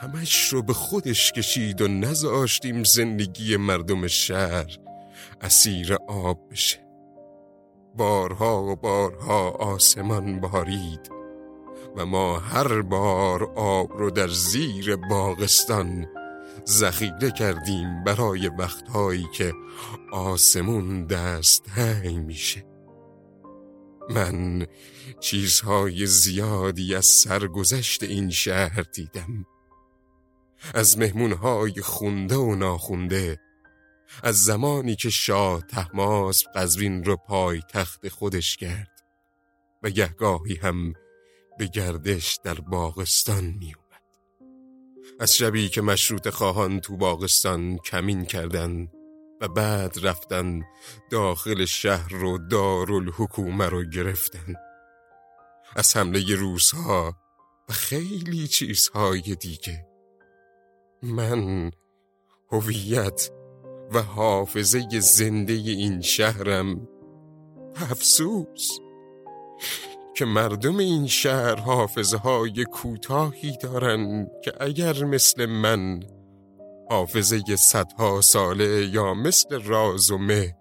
همش 0.00 0.48
رو 0.52 0.62
به 0.62 0.72
خودش 0.72 1.32
کشید 1.32 1.82
و 1.82 1.88
نذاشتیم 1.88 2.84
زندگی 2.84 3.56
مردم 3.56 4.06
شهر 4.06 4.83
اسیر 5.44 5.94
آب 6.08 6.48
بشه. 6.50 6.78
بارها 7.96 8.62
و 8.62 8.76
بارها 8.76 9.50
آسمان 9.50 10.40
بارید 10.40 11.10
و 11.96 12.06
ما 12.06 12.38
هر 12.38 12.82
بار 12.82 13.44
آب 13.56 13.92
رو 13.92 14.10
در 14.10 14.28
زیر 14.28 14.96
باغستان 14.96 16.06
ذخیره 16.68 17.30
کردیم 17.30 18.04
برای 18.04 18.48
وقتهایی 18.48 19.26
که 19.34 19.52
آسمون 20.12 21.06
دست 21.06 21.68
هنگ 21.68 22.18
میشه. 22.18 22.66
من 24.10 24.66
چیزهای 25.20 26.06
زیادی 26.06 26.94
از 26.94 27.06
سرگذشت 27.06 28.02
این 28.02 28.30
شهر 28.30 28.82
دیدم. 28.82 29.46
از 30.74 30.98
مهمونهای 30.98 31.82
خونده 31.82 32.36
و 32.36 32.54
ناخونده 32.54 33.40
از 34.22 34.42
زمانی 34.42 34.96
که 34.96 35.10
شاه 35.10 35.60
تحماس 35.60 36.44
قزوین 36.54 37.04
رو 37.04 37.16
پای 37.16 37.60
تخت 37.70 38.08
خودش 38.08 38.56
کرد 38.56 39.04
و 39.82 39.90
گهگاهی 39.90 40.54
هم 40.54 40.92
به 41.58 41.66
گردش 41.66 42.38
در 42.44 42.54
باغستان 42.54 43.44
میو 43.44 43.84
از 45.20 45.36
شبی 45.36 45.68
که 45.68 45.82
مشروط 45.82 46.28
خواهان 46.28 46.80
تو 46.80 46.96
باغستان 46.96 47.78
کمین 47.78 48.24
کردن 48.24 48.88
و 49.40 49.48
بعد 49.48 50.06
رفتن 50.06 50.62
داخل 51.10 51.64
شهر 51.64 52.12
رو 52.12 52.38
دارالحکومه 52.38 53.68
رو 53.68 53.84
گرفتن. 53.84 54.54
از 55.76 55.96
حمله 55.96 56.34
روزها 56.34 57.16
و 57.68 57.72
خیلی 57.72 58.48
چیزهای 58.48 59.20
دیگه. 59.20 59.86
من 61.02 61.70
هویت 62.50 63.30
و 63.94 64.02
حافظه 64.02 65.00
زنده 65.00 65.52
این 65.52 66.00
شهرم 66.00 66.88
افسوس 67.90 68.68
که 70.16 70.24
مردم 70.24 70.76
این 70.76 71.06
شهر 71.06 71.54
حافظه 71.54 72.16
های 72.16 72.64
کوتاهی 72.64 73.56
دارن 73.56 74.26
که 74.44 74.52
اگر 74.60 75.04
مثل 75.04 75.46
من 75.46 76.02
حافظه 76.90 77.56
صدها 77.56 78.20
ساله 78.20 78.88
یا 78.92 79.14
مثل 79.14 79.62
راز 79.62 80.10
و 80.10 80.18
مه 80.18 80.54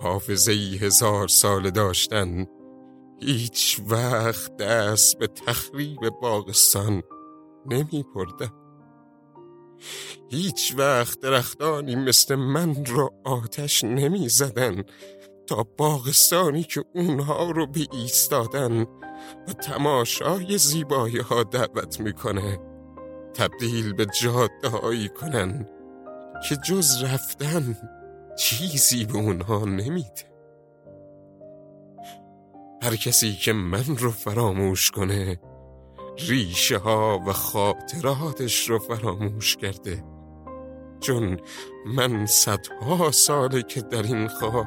حافظه 0.00 0.52
هزار 0.52 1.28
ساله 1.28 1.70
داشتن 1.70 2.46
هیچ 3.20 3.80
وقت 3.88 4.56
دست 4.56 5.18
به 5.18 5.26
تخریب 5.26 6.10
باغستان 6.22 7.02
نمی 7.66 8.04
پردن. 8.14 8.65
هیچ 10.30 10.74
وقت 10.78 11.20
درختانی 11.20 11.96
مثل 11.96 12.34
من 12.34 12.84
را 12.84 13.10
آتش 13.24 13.84
نمی 13.84 14.28
زدن 14.28 14.84
تا 15.46 15.66
باغستانی 15.76 16.62
که 16.62 16.84
اونها 16.94 17.50
رو 17.50 17.66
به 17.66 17.86
ایستادن 17.92 18.80
و 19.48 19.52
تماشای 19.62 20.58
زیبایی 20.58 21.18
ها 21.18 21.42
دعوت 21.42 22.00
می‌کنه. 22.00 22.58
تبدیل 23.34 23.92
به 23.92 24.06
جاده 24.22 24.68
هایی 24.68 25.08
کنن 25.08 25.68
که 26.48 26.56
جز 26.56 27.02
رفتن 27.02 27.76
چیزی 28.38 29.04
به 29.04 29.14
اونها 29.14 29.64
نمیده. 29.64 30.36
هر 32.82 32.96
کسی 32.96 33.32
که 33.32 33.52
من 33.52 33.96
رو 33.98 34.10
فراموش 34.10 34.90
کنه 34.90 35.40
ریشه 36.18 36.78
ها 36.78 37.22
و 37.26 37.32
خاطراتش 37.32 38.68
رو 38.68 38.78
فراموش 38.78 39.56
کرده. 39.56 40.04
چون 41.00 41.40
من 41.86 42.26
صدها 42.26 43.10
ساله 43.10 43.62
که 43.62 43.80
در 43.80 44.02
این 44.02 44.28
خاک 44.28 44.66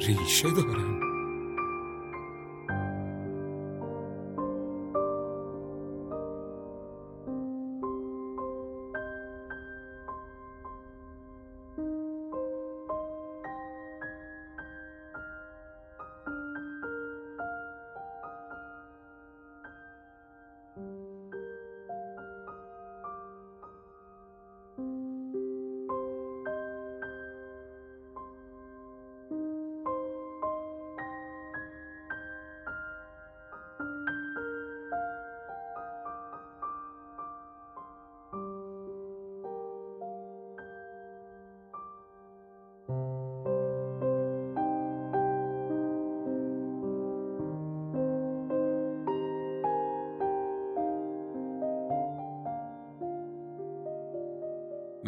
ریشه 0.00 0.50
دارم. 0.50 0.97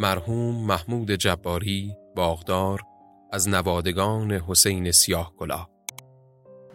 مرحوم 0.01 0.67
محمود 0.67 1.11
جباری 1.11 1.97
باغدار 2.17 2.81
از 3.33 3.49
نوادگان 3.49 4.33
حسین 4.33 4.91
سیاه 4.91 5.33
کلا 5.39 5.67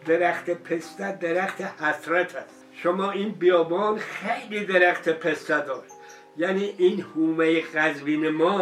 درخت 0.05 0.49
پسته 0.49 1.17
درخت 1.21 1.61
حسرت 1.61 2.35
است. 2.35 2.65
شما 2.83 3.11
این 3.11 3.29
بیابان 3.29 3.97
خیلی 3.97 4.65
درخت 4.65 5.09
پسته 5.09 5.65
داشت 5.65 5.91
یعنی 6.37 6.73
این 6.77 7.01
هومه 7.01 7.61
قزوین 7.61 8.29
ما 8.29 8.57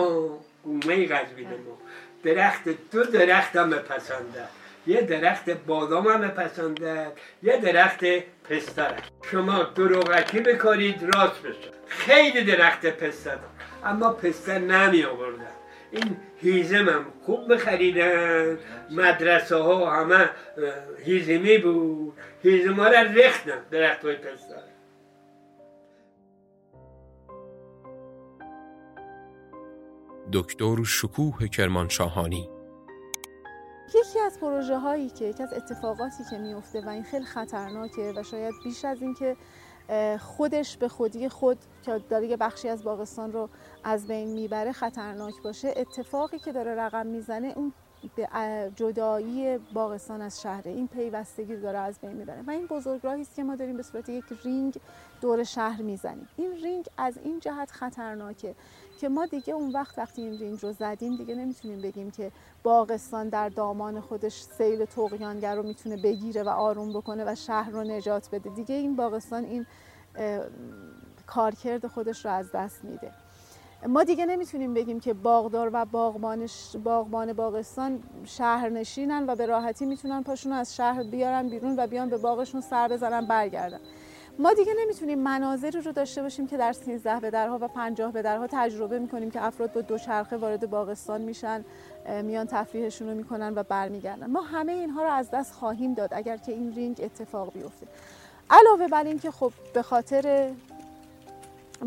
هومه 0.65 1.05
قزوین 1.05 1.47
ما. 1.47 1.77
درخت 2.23 2.63
دو 2.91 3.03
درخت 3.03 3.55
هم 3.55 3.69
پسنده. 3.69 4.47
یه 4.87 5.01
درخت 5.01 5.49
بادام 5.49 6.07
هم 6.07 6.27
پسنده 6.27 7.11
یه 7.43 7.57
درخت 7.57 8.05
پسته. 8.49 8.87
شما 9.31 9.63
دروغکی 9.63 10.39
بکارید 10.39 11.03
راست 11.03 11.41
بشه 11.41 11.71
خیلی 11.87 12.43
درخت 12.43 12.85
پسته 12.85 13.29
داشت 13.29 13.52
اما 13.85 14.09
پسته 14.13 14.59
نمی 14.59 15.03
آوردن. 15.03 15.51
این 15.91 16.17
هیزم 16.37 16.89
هم 16.89 17.05
خوب 17.25 17.53
بخریدن 17.53 18.57
مدرسه 18.91 19.55
ها 19.55 19.91
همه 19.91 20.29
هیزمی 21.05 21.57
بود. 21.57 22.13
هیزم 22.43 22.73
ها 22.73 22.87
را 22.87 23.01
رختن 23.01 23.61
درخت 23.71 24.05
های 24.05 24.15
پسته 24.15 24.55
دکتر 30.33 30.83
شکوه 30.83 31.47
کرمانشاهانی. 31.47 32.49
یکی 33.95 34.19
از 34.19 34.39
پروژه 34.39 34.77
هایی 34.77 35.09
که 35.09 35.25
یکی 35.25 35.43
از 35.43 35.53
اتفاقاتی 35.53 36.23
که 36.29 36.37
میفته 36.37 36.81
و 36.81 36.89
این 36.89 37.03
خیلی 37.03 37.25
خطرناکه 37.25 38.13
و 38.15 38.23
شاید 38.23 38.53
بیش 38.63 38.85
از 38.85 39.01
این 39.01 39.13
که 39.13 39.35
خودش 40.19 40.77
به 40.77 40.87
خودی 40.87 41.29
خود 41.29 41.57
که 41.85 42.01
داره 42.09 42.27
یه 42.27 42.37
بخشی 42.37 42.69
از 42.69 42.83
باغستان 42.83 43.33
رو 43.33 43.49
از 43.83 44.07
بین 44.07 44.27
می‌بره 44.27 44.71
خطرناک 44.71 45.33
باشه. 45.43 45.73
اتفاقی 45.77 46.39
که 46.39 46.51
داره 46.51 46.75
رقم 46.75 47.07
می‌زنه 47.07 47.53
اون 47.55 47.73
جدایی 48.75 49.57
باغستان 49.57 50.21
از 50.21 50.41
شهره 50.41 50.71
این 50.71 50.87
پیوستگی 50.87 51.55
داره 51.55 51.77
از 51.77 51.99
بین 51.99 52.11
می‌بره. 52.11 52.43
و 52.47 52.51
این 52.51 52.67
بزرگراهی 52.67 53.21
است 53.21 53.35
که 53.35 53.43
ما 53.43 53.55
داریم 53.55 53.77
به 53.77 53.83
صورت 53.83 54.09
یک 54.09 54.23
رینگ 54.43 54.77
دور 55.21 55.43
شهر 55.43 55.81
می‌زنیم. 55.81 56.27
این 56.37 56.51
رینگ 56.63 56.85
از 56.97 57.17
این 57.17 57.39
جهت 57.39 57.71
خطرناکه. 57.71 58.55
که 59.01 59.09
ما 59.09 59.25
دیگه 59.25 59.53
اون 59.53 59.71
وقت 59.71 59.97
وقتی 59.99 60.21
این 60.21 60.37
رینگ 60.37 60.59
رو 60.61 60.71
زدیم 60.71 61.15
دیگه 61.15 61.35
نمی‌تونیم 61.35 61.81
بگیم 61.81 62.11
که 62.11 62.31
باغستان 62.63 63.29
در 63.29 63.49
دامان 63.49 63.99
خودش 64.01 64.41
سیل 64.41 64.85
طغیانگر 64.85 65.55
رو 65.55 65.63
می‌تونه 65.63 65.97
بگیره 65.97 66.43
و 66.43 66.49
آروم 66.49 66.93
بکنه 66.93 67.23
و 67.27 67.35
شهر 67.35 67.69
رو 67.69 67.83
نجات 67.83 68.29
بده. 68.31 68.49
دیگه 68.49 68.75
این 68.75 68.95
باغستان 68.95 69.43
این 69.45 69.65
کارکرد 71.27 71.87
خودش 71.87 72.25
رو 72.25 72.31
از 72.31 72.51
دست 72.51 72.83
میده. 72.83 73.11
ما 73.87 74.03
دیگه 74.03 74.25
نمی‌تونیم 74.25 74.73
بگیم 74.73 74.99
که 74.99 75.13
باغدار 75.13 75.69
و 75.73 75.85
باغبانش 75.85 76.75
باغبان 76.83 77.33
باغستان 77.33 78.03
شهرنشینن 78.25 79.25
و 79.27 79.35
به 79.35 79.45
راحتی 79.45 79.85
می‌تونن 79.85 80.23
پاشون 80.23 80.51
از 80.53 80.75
شهر 80.75 81.03
بیارن 81.03 81.49
بیرون 81.49 81.75
و 81.79 81.87
بیان 81.87 82.09
به 82.09 82.17
باغشون 82.17 82.61
سر 82.61 82.87
بزنن 82.87 83.25
برگردن. 83.25 83.79
ما 84.39 84.53
دیگه 84.53 84.73
نمی‌تونیم 84.81 85.19
مناظری 85.19 85.81
رو 85.81 85.91
داشته 85.91 86.21
باشیم 86.21 86.47
که 86.47 86.57
در 86.57 86.73
13 86.73 87.19
به 87.19 87.29
درها 87.29 87.57
و 87.61 87.67
50 87.67 88.11
به 88.11 88.21
درها 88.21 88.47
تجربه 88.51 88.99
می‌کنیم 88.99 89.31
که 89.31 89.45
افراد 89.45 89.73
با 89.73 89.81
دوچرخه 89.81 90.37
وارد 90.37 90.69
باغستان 90.69 91.21
میشن 91.21 91.65
میان 92.23 92.47
تفریحشون 92.47 93.09
رو 93.09 93.15
می‌کنن 93.15 93.53
و 93.55 93.63
برمیگردن. 93.63 94.29
ما 94.29 94.41
همه 94.41 94.71
اینها 94.71 95.03
رو 95.03 95.09
از 95.09 95.31
دست 95.31 95.53
خواهیم 95.53 95.93
داد 95.93 96.09
اگر 96.13 96.37
که 96.37 96.51
این 96.51 96.73
رینگ 96.75 97.01
اتفاق 97.03 97.53
بیفته. 97.53 97.87
علاوه 98.49 98.87
بر 98.87 99.03
این 99.03 99.19
که 99.19 99.31
خب 99.31 99.51
به 99.73 99.81
خاطر 99.81 100.51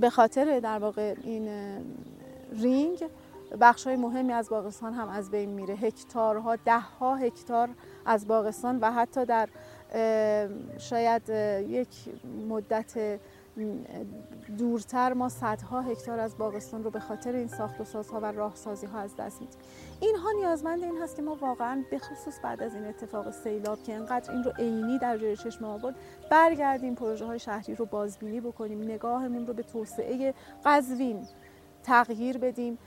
به 0.00 0.10
خاطر 0.10 0.60
در 0.60 0.78
واقع 0.78 1.14
این 1.22 1.48
رینگ 2.52 3.04
بخش 3.60 3.86
های 3.86 3.96
مهمی 3.96 4.32
از 4.32 4.48
باغستان 4.48 4.94
هم 4.94 5.08
از 5.08 5.30
بین 5.30 5.50
میره. 5.50 5.74
هکتارها 5.74 6.56
ده 6.56 6.78
ها 6.78 7.16
هکتار 7.16 7.68
از 8.06 8.26
باغستان 8.28 8.78
و 8.80 8.92
حتی 8.92 9.24
در 9.24 9.48
شاید 10.78 11.28
یک 11.68 11.88
مدت 12.48 13.18
دورتر 14.58 15.12
ما 15.12 15.28
صدها 15.28 15.80
هکتار 15.80 16.20
از 16.20 16.38
باغستان 16.38 16.84
رو 16.84 16.90
به 16.90 17.00
خاطر 17.00 17.32
این 17.32 17.48
ساخت 17.48 17.80
و 17.80 17.84
سازها 17.84 18.20
و 18.20 18.26
راهسازی 18.26 18.86
ها 18.86 18.98
از 18.98 19.16
دست 19.16 19.40
میدیم. 19.40 19.58
اینها 20.00 20.32
نیازمند 20.32 20.82
این 20.82 21.02
هست 21.02 21.16
که 21.16 21.22
ما 21.22 21.34
واقعا 21.34 21.84
به 21.90 21.98
خصوص 21.98 22.40
بعد 22.42 22.62
از 22.62 22.74
این 22.74 22.86
اتفاق 22.86 23.30
سیلاب 23.30 23.82
که 23.82 23.94
انقدر 23.94 24.32
این 24.32 24.44
رو 24.44 24.52
عینی 24.58 24.98
در 24.98 25.18
جلوی 25.18 25.36
چشم 25.36 25.64
ما 25.64 25.92
برگردیم 26.30 26.94
پروژه 26.94 27.24
های 27.24 27.38
شهری 27.38 27.74
رو 27.74 27.86
بازبینی 27.86 28.40
بکنیم 28.40 28.82
نگاهمون 28.82 29.46
رو 29.46 29.52
به 29.52 29.62
توسعه 29.62 30.34
قزوین 30.64 31.26
تغییر 31.82 32.38
بدیم. 32.38 32.78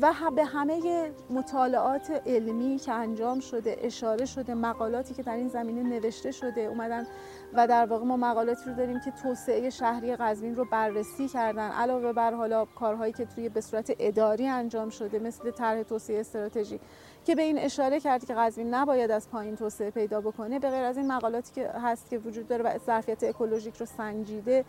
و 0.00 0.30
به 0.36 0.44
همه 0.44 1.10
مطالعات 1.30 2.22
علمی 2.26 2.78
که 2.78 2.92
انجام 2.92 3.40
شده 3.40 3.76
اشاره 3.82 4.26
شده 4.26 4.54
مقالاتی 4.54 5.14
که 5.14 5.22
در 5.22 5.36
این 5.36 5.48
زمینه 5.48 5.82
نوشته 5.82 6.30
شده 6.30 6.60
اومدن 6.60 7.06
و 7.54 7.66
در 7.66 7.86
واقع 7.86 8.04
ما 8.04 8.16
مقالاتی 8.16 8.64
رو 8.66 8.74
داریم 8.74 9.00
که 9.00 9.10
توسعه 9.22 9.70
شهری 9.70 10.16
قزوین 10.16 10.56
رو 10.56 10.64
بررسی 10.64 11.28
کردن. 11.28 11.70
علاوه 11.70 12.12
بر 12.12 12.34
حالا 12.34 12.64
کارهایی 12.64 13.12
که 13.12 13.24
توی 13.24 13.48
به 13.48 13.60
صورت 13.60 13.92
اداری 13.98 14.46
انجام 14.46 14.90
شده 14.90 15.18
مثل 15.18 15.50
طرح 15.50 15.82
توسعه 15.82 16.20
استراتژی 16.20 16.80
که 17.24 17.34
به 17.34 17.42
این 17.42 17.58
اشاره 17.58 18.00
کرد 18.00 18.24
که 18.24 18.34
قزوین 18.34 18.74
نباید 18.74 19.10
از 19.10 19.30
پایین 19.30 19.56
توسعه 19.56 19.90
پیدا 19.90 20.20
بکنه 20.20 20.58
به 20.58 20.70
غیر 20.70 20.84
از 20.84 20.96
این 20.96 21.12
مقالاتی 21.12 21.52
که 21.52 21.68
هست 21.68 22.10
که 22.10 22.18
وجود 22.18 22.48
داره 22.48 22.64
و 22.64 22.78
ظرفیت 22.86 23.24
اکولوژیک 23.24 23.76
رو 23.76 23.86
سنجیده 23.86 24.64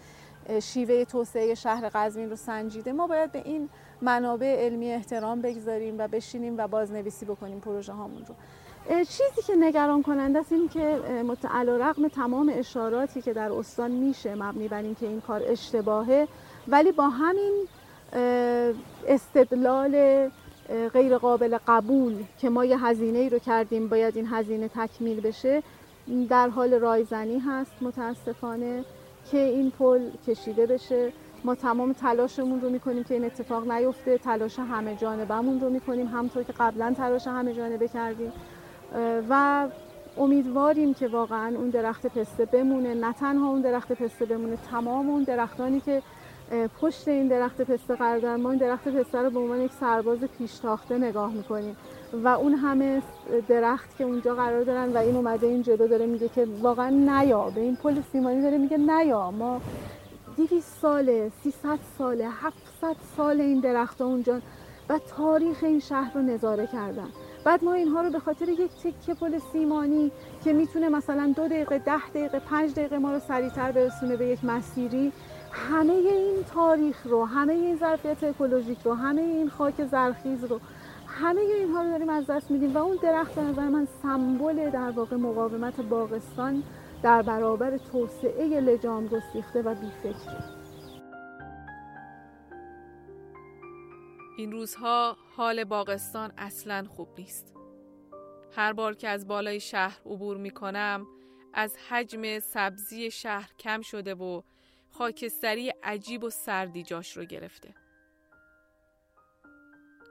شیوه 0.62 1.06
توسعه 1.06 1.56
شهر 1.56 1.90
قزوین 1.94 2.30
رو 2.30 2.36
سنجیده 2.36 2.92
ما 2.92 3.08
باید 3.08 3.32
به 3.32 3.42
این 3.46 3.70
منابع 4.02 4.66
علمی 4.66 4.92
احترام 4.92 5.42
بگذاریم 5.42 5.96
و 5.98 6.08
بشینیم 6.08 6.56
و 6.58 6.68
بازنویسی 6.68 7.26
بکنیم 7.26 7.60
پروژه 7.60 7.94
هامون 7.94 8.26
رو. 8.28 8.36
چیزی 8.90 9.42
که 9.48 9.54
نگران 9.60 10.04
کننده 10.04 10.40
است 10.40 10.52
این 10.52 10.70
که 10.70 11.00
علا 11.52 11.78
رقم 11.78 12.08
تمام 12.08 12.52
اشاراتی 12.56 13.22
که 13.22 13.34
در 13.34 13.52
استان 13.52 13.92
میشه 13.92 14.36
مبنی 14.36 14.68
بر 14.68 14.82
اینکه 14.82 15.08
این 15.08 15.22
کار 15.22 15.42
اشتباهه 15.46 16.28
ولی 16.68 16.92
با 16.92 17.10
همین 17.10 17.68
استدلال 19.08 20.30
غیر 20.94 21.18
قابل 21.18 21.58
قبول 21.68 22.24
که 22.38 22.50
ما 22.50 22.66
یه 22.66 22.86
هزینه 22.86 23.20
ای 23.20 23.30
رو 23.30 23.40
کردیم 23.40 23.88
باید 23.88 24.18
این 24.18 24.28
هزینه 24.28 24.68
تکمیل 24.68 25.22
بشه 25.22 25.64
در 26.30 26.50
حال 26.50 26.74
رایزنی 26.74 27.40
هست 27.40 27.72
متاسفانه 27.82 28.86
که 29.32 29.38
این 29.38 29.72
پل 29.72 30.10
کشیده 30.28 30.66
بشه. 30.66 31.12
ما 31.44 31.56
تمام 31.56 31.94
تلاشمون 31.94 32.62
رو 32.62 32.70
می‌کنیم 32.70 33.04
که 33.04 33.14
این 33.14 33.26
اتفاق 33.26 33.72
نیفته. 33.72 34.18
تلاش 34.18 34.60
همه 34.60 34.96
جانبمون 34.96 35.60
رو 35.60 35.70
می‌کنیم 35.70 36.08
همطور 36.08 36.44
که 36.44 36.54
قبلا 36.60 36.94
تلاش 36.98 37.28
همه 37.28 37.54
جانبه 37.54 37.88
کردیم. 37.88 38.32
و 39.30 39.68
امیدواریم 40.18 40.94
که 40.94 41.08
واقعا 41.08 41.58
اون 41.58 41.70
درخت 41.70 42.08
پسته 42.08 42.46
بمونه. 42.46 42.94
نه 42.94 43.14
تنها 43.14 43.50
اون 43.50 43.62
درخت 43.62 43.92
پسته 43.92 44.26
بمونه 44.26 44.58
تمام 44.72 45.10
اون 45.10 45.24
درختانی 45.24 45.80
که 45.80 46.02
پشت 46.82 47.08
این 47.08 47.28
درخت 47.28 47.62
پسته 47.62 47.96
قرار 47.96 48.20
دارن 48.20 48.42
ما 48.42 48.50
این 48.50 48.60
درخت 48.60 48.88
پسته 48.88 49.22
رو 49.22 49.30
به 49.30 49.40
عنوان 49.40 49.62
یک 49.62 49.72
سرباز 49.72 50.20
پیشتاخته 50.20 50.98
نگاه 50.98 51.32
می‌کنیم. 51.32 51.76
و 52.24 52.28
اون 52.28 52.54
همه 52.54 53.02
درخت 53.48 53.98
که 53.98 54.04
اونجا 54.04 54.36
قرار 54.36 54.64
دارن 54.64 54.94
و 54.94 54.98
این 54.98 55.16
اومده 55.16 55.48
این 55.48 55.62
جلو 55.62 55.88
داره 55.88 56.06
میگه 56.06 56.30
که 56.30 56.48
واقعا 56.62 56.90
نیا. 56.90 57.50
به 57.56 57.62
این 57.62 57.76
پل 57.76 58.02
سیمانی 58.12 58.42
داره 58.42 58.58
میگه 58.58 58.78
نیا. 58.78 59.32
ما 59.32 59.62
200 60.38 60.82
ساله 60.82 61.32
300 61.44 61.80
ساله 61.98 62.30
700 62.30 62.96
سال 63.18 63.42
این 63.42 63.60
درخت 63.60 64.02
اونجا. 64.02 64.42
و 64.90 65.00
تاریخ 65.18 65.64
این 65.64 65.80
شهر 65.80 66.14
رو 66.14 66.22
نظاره 66.22 66.68
کردن. 66.68 67.08
بعد 67.46 67.64
ما 67.64 67.74
اینها 67.74 68.02
رو 68.02 68.10
به 68.10 68.20
خاطر 68.20 68.50
یک 68.50 68.72
تکه 68.72 69.14
پل 69.14 69.40
سیمانی 69.52 70.12
که 70.44 70.54
می‌تونه 70.54 70.90
مثلا 70.90 71.34
دو 71.36 71.48
دقیقه 71.48 71.78
ده 71.78 72.10
دقیقه 72.10 72.40
پنج 72.40 72.72
دقیقه 72.72 72.98
ما 72.98 73.12
رو 73.12 73.20
سریعتر 73.20 73.72
برسونه 73.72 74.16
به 74.16 74.26
یک 74.26 74.46
مسیری 74.46 75.12
همه 75.52 75.94
این 75.94 76.44
تاریخ 76.54 76.98
رو 77.06 77.26
همه 77.26 77.54
این 77.54 77.78
ظرفیت 77.78 78.24
اکولوژیک 78.24 78.78
رو 78.84 78.94
همه 78.94 79.22
این 79.22 79.50
خاک 79.50 79.86
زرخیز 79.86 80.44
رو 80.44 80.60
همه 81.08 81.42
اینها 81.42 81.82
رو 81.82 81.90
داریم 81.90 82.10
از 82.10 82.26
دست 82.28 82.52
میدیم. 82.52 82.74
و 82.74 82.78
اون 82.78 82.98
درخت 83.02 83.36
به 83.36 83.42
نظر 83.42 83.68
من 83.68 83.88
سمبل 84.02 84.70
در 84.70 84.92
واقع 84.92 85.16
مقاومت 85.16 85.82
باغستان 85.82 86.64
در 87.04 87.22
برابر 87.22 87.78
توسعه 87.78 88.60
لجام 88.60 89.08
گسیخته 89.08 89.62
و 89.62 89.76
بیفکره 89.76 90.44
این 94.38 94.52
روزها 94.52 95.18
حال 95.36 95.64
باغستان 95.64 96.34
اصلا 96.38 96.86
خوب 96.90 97.08
نیست. 97.18 97.54
هر 98.56 98.74
بار 98.74 98.96
که 98.96 99.10
از 99.10 99.28
بالای 99.28 99.60
شهر 99.60 100.00
عبور 100.06 100.38
می 100.38 100.52
کنم 100.52 101.08
از 101.54 101.78
حجم 101.90 102.40
سبزی 102.40 103.12
شهر 103.12 103.52
کم 103.60 103.82
شده 103.82 104.16
و 104.16 104.42
خاکستری 104.90 105.74
عجیب 105.84 106.24
و 106.24 106.30
سردی 106.30 106.84
جاش 106.84 107.18
رو 107.18 107.26
گرفته. 107.26 107.74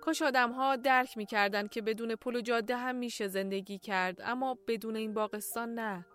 کاش 0.00 0.22
آدم 0.22 0.52
ها 0.52 0.76
درک 0.76 1.16
می 1.16 1.26
کردن 1.26 1.66
که 1.66 1.82
بدون 1.82 2.14
پل 2.14 2.36
و 2.36 2.40
جاده 2.40 2.76
هم 2.76 2.94
میشه 2.94 3.28
زندگی 3.28 3.78
کرد 3.78 4.20
اما 4.24 4.58
بدون 4.68 4.96
این 4.96 5.14
باغستان 5.14 5.74
نه. 5.74 6.06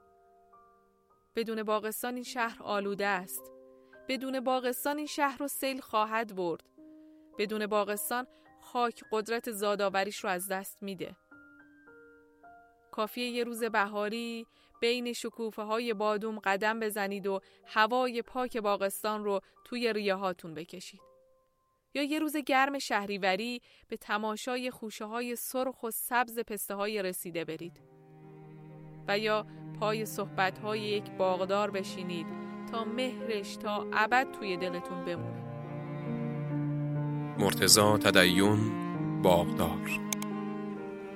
بدون 1.35 1.63
باغستان 1.63 2.13
این 2.15 2.23
شهر 2.23 2.63
آلوده 2.63 3.05
است. 3.05 3.51
بدون 4.07 4.39
باغستان 4.39 4.97
این 4.97 5.07
شهر 5.07 5.37
رو 5.37 5.47
سیل 5.47 5.81
خواهد 5.81 6.35
برد. 6.35 6.69
بدون 7.37 7.67
باغستان 7.67 8.27
خاک 8.61 9.03
قدرت 9.11 9.51
زادآوریش 9.51 10.23
رو 10.23 10.29
از 10.29 10.47
دست 10.47 10.83
میده. 10.83 11.15
کافیه 12.91 13.29
یه 13.29 13.43
روز 13.43 13.63
بهاری 13.63 14.45
بین 14.81 15.13
شکوفه 15.13 15.61
های 15.61 15.93
بادوم 15.93 16.39
قدم 16.39 16.79
بزنید 16.79 17.27
و 17.27 17.39
هوای 17.65 18.21
پاک 18.21 18.57
باغستان 18.57 19.23
رو 19.23 19.39
توی 19.65 19.93
ریه 19.93 20.15
هاتون 20.15 20.53
بکشید. 20.53 21.01
یا 21.93 22.03
یه 22.03 22.19
روز 22.19 22.37
گرم 22.37 22.79
شهریوری 22.79 23.61
به 23.87 23.97
تماشای 23.97 24.71
خوشه 24.71 25.05
های 25.05 25.35
سرخ 25.35 25.83
و 25.83 25.91
سبز 25.91 26.39
پسته 26.39 26.75
های 26.75 27.03
رسیده 27.03 27.45
برید. 27.45 27.81
و 29.07 29.19
یا 29.19 29.45
پای 29.79 30.05
صحبت 30.05 30.59
های 30.59 30.79
یک 30.79 31.11
باغدار 31.11 31.71
بشینید 31.71 32.25
تا 32.71 32.83
مهرش 32.83 33.55
تا 33.55 33.85
ابد 33.93 34.27
توی 34.39 34.57
دلتون 34.57 35.05
بمونه. 35.05 35.43
مرتزا 37.37 37.97
تدیون 37.97 38.59
باغدار. 39.21 39.99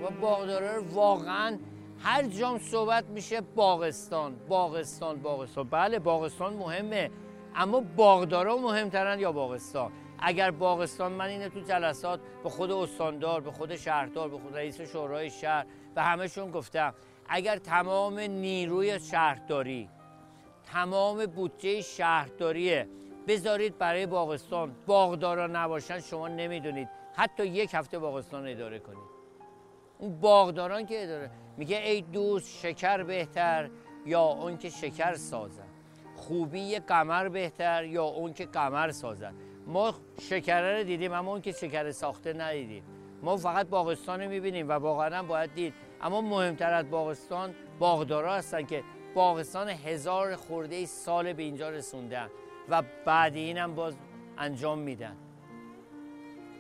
و 0.04 0.12
باغدارا 0.22 0.84
واقعا 0.84 1.58
هر 2.00 2.24
جام 2.24 2.58
صحبت 2.58 3.06
میشه 3.10 3.42
باغستان 3.42 4.36
باغستان 4.48 5.22
باغستان. 5.22 5.68
بله 5.70 6.00
باغستان 6.00 6.54
مهمه. 6.54 7.12
اما 7.56 7.80
باغدارا 7.96 8.58
مهمترن 8.58 9.20
یا 9.20 9.32
باغستان 9.32 9.92
اگر 10.22 10.52
باغستان 10.52 11.12
من 11.12 11.26
اینه 11.26 11.50
تو 11.50 11.60
جلسات 11.60 12.20
به 12.44 12.50
خود 12.50 12.72
استاندار 12.72 13.42
به 13.42 13.52
خود 13.52 13.76
شهردار 13.76 14.30
به 14.30 14.38
خود 14.38 14.56
رئیس 14.56 14.82
شورای 14.82 15.30
شهر 15.30 15.66
به 15.96 16.02
همهشون 16.02 16.52
گفتم. 16.52 16.94
اگر 17.30 17.58
تمام 17.58 18.20
نیروی 18.20 19.00
شهرداری 19.00 19.90
تمام 20.74 21.26
بودجه 21.26 21.82
شهرداری 21.82 22.84
بذارید 23.28 23.78
برای 23.78 24.06
باغستان 24.06 24.76
باغدارا 24.88 25.48
نباشن 25.48 26.00
شما 26.00 26.28
نمی‌دونید. 26.28 26.90
حتی 27.16 27.46
یک 27.46 27.74
هفته 27.74 28.00
باغستان 28.00 28.48
اداره 28.48 28.80
کنید. 28.80 29.10
اون 29.98 30.20
باغداران 30.20 30.86
که 30.86 31.04
اداره 31.04 31.32
میگه 31.58 31.78
ای 31.78 32.02
دوست 32.02 32.60
شکر 32.60 33.04
بهتر 33.04 33.70
یا 34.06 34.22
اون 34.22 34.58
که 34.58 34.70
شکر 34.70 35.16
سازن. 35.16 35.68
خوبی 36.16 36.80
قمر 36.80 37.30
بهتر 37.30 37.84
یا 37.84 38.04
اون 38.04 38.34
که 38.34 38.46
قمر 38.46 38.92
سازن. 38.92 39.34
ما 39.68 39.96
شکر 40.22 40.78
رو 40.78 40.84
دیدیم 40.84 41.14
اما 41.14 41.32
اون 41.32 41.42
که 41.42 41.52
شکر 41.52 41.92
ساخته 41.92 42.34
ندیدیم. 42.34 42.84
ما 43.24 43.38
فقط 43.38 43.68
باغستان 43.68 44.22
رو 44.22 44.30
می‌بینیم 44.30 44.70
و 44.70 44.72
واقعا 44.72 45.24
باید 45.24 45.54
دید 45.54 45.74
اما 46.02 46.22
مهمتر 46.22 46.74
از 46.74 46.90
باغستان 46.90 47.56
باغدارا 47.80 48.36
هستن 48.36 48.66
که 48.66 48.84
باغستان 49.14 49.70
هزار 49.70 50.36
خورده 50.36 50.86
سال 50.86 51.34
به 51.34 51.44
اینجا 51.44 51.70
رسوندن 51.70 52.30
و 52.70 52.84
بعد 53.06 53.36
اینم 53.36 53.76
باز 53.76 53.98
انجام 54.38 54.80
میدن. 54.80 55.16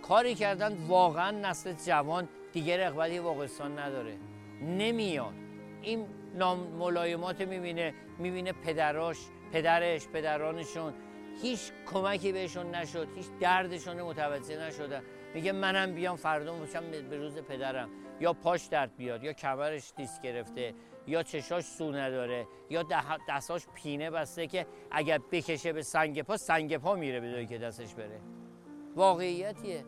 کاری 0.01 0.35
کردن 0.35 0.77
واقعا 0.87 1.31
نسل 1.31 1.73
جوان 1.73 2.29
دیگه 2.53 2.87
رغبتی 2.87 3.19
واقعستان 3.19 3.79
نداره. 3.79 4.17
نمیاد. 4.61 5.33
این 5.81 6.05
ملایمات 6.79 7.41
می‌بینه 7.41 7.93
می‌بینه 8.19 8.51
پدراش 8.51 9.17
پدرش 9.51 10.07
پدرانشون. 10.07 10.93
هیچ 11.41 11.71
کمکی 11.93 12.31
بهشون 12.31 12.75
نشد 12.75 13.07
هیچ 13.15 13.25
دردشون 13.39 14.01
متوجه 14.01 14.67
نشدن. 14.67 15.01
میگه 15.33 15.51
منم 15.51 15.93
بیام 15.93 16.15
فردا 16.15 16.53
باشم 16.53 16.91
به 16.91 17.17
روز 17.17 17.37
پدرم. 17.37 17.89
یا 18.19 18.33
پاش 18.33 18.65
درد 18.65 18.95
بیاد 18.97 19.23
یا 19.23 19.33
کمرش 19.33 19.93
دیس 19.97 20.21
گرفته 20.21 20.73
یا 21.07 21.23
چشاش 21.23 21.63
سو 21.63 21.91
نداره 21.91 22.47
یا 22.69 22.85
دستاش 23.29 23.67
پینه 23.75 24.11
بسته 24.11 24.47
که 24.47 24.65
اگر 24.91 25.19
بکشه 25.31 25.73
به 25.73 25.81
سنگ 25.81 26.21
پا 26.21 26.37
سنگ 26.37 26.77
پا 26.77 26.95
میره 26.95 27.19
به 27.19 27.45
که 27.45 27.57
دستش 27.57 27.93
بره. 27.93 28.21
واقعیتیه. 28.95 29.85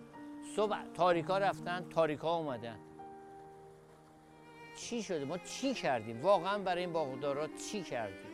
صبح 0.56 0.78
تاریکا 0.94 1.38
رفتن 1.38 1.90
تاریکا 1.90 2.38
اومدن. 2.38 2.80
چی 4.78 5.04
شده؟ 5.04 5.26
ما 5.26 5.38
چی 5.38 5.74
کردیم؟ 5.74 6.22
واقعا 6.22 6.60
برای 6.60 6.82
این 6.84 6.94
باغدارا 6.94 7.48
چی 7.48 7.82
کردیم؟ 7.82 8.31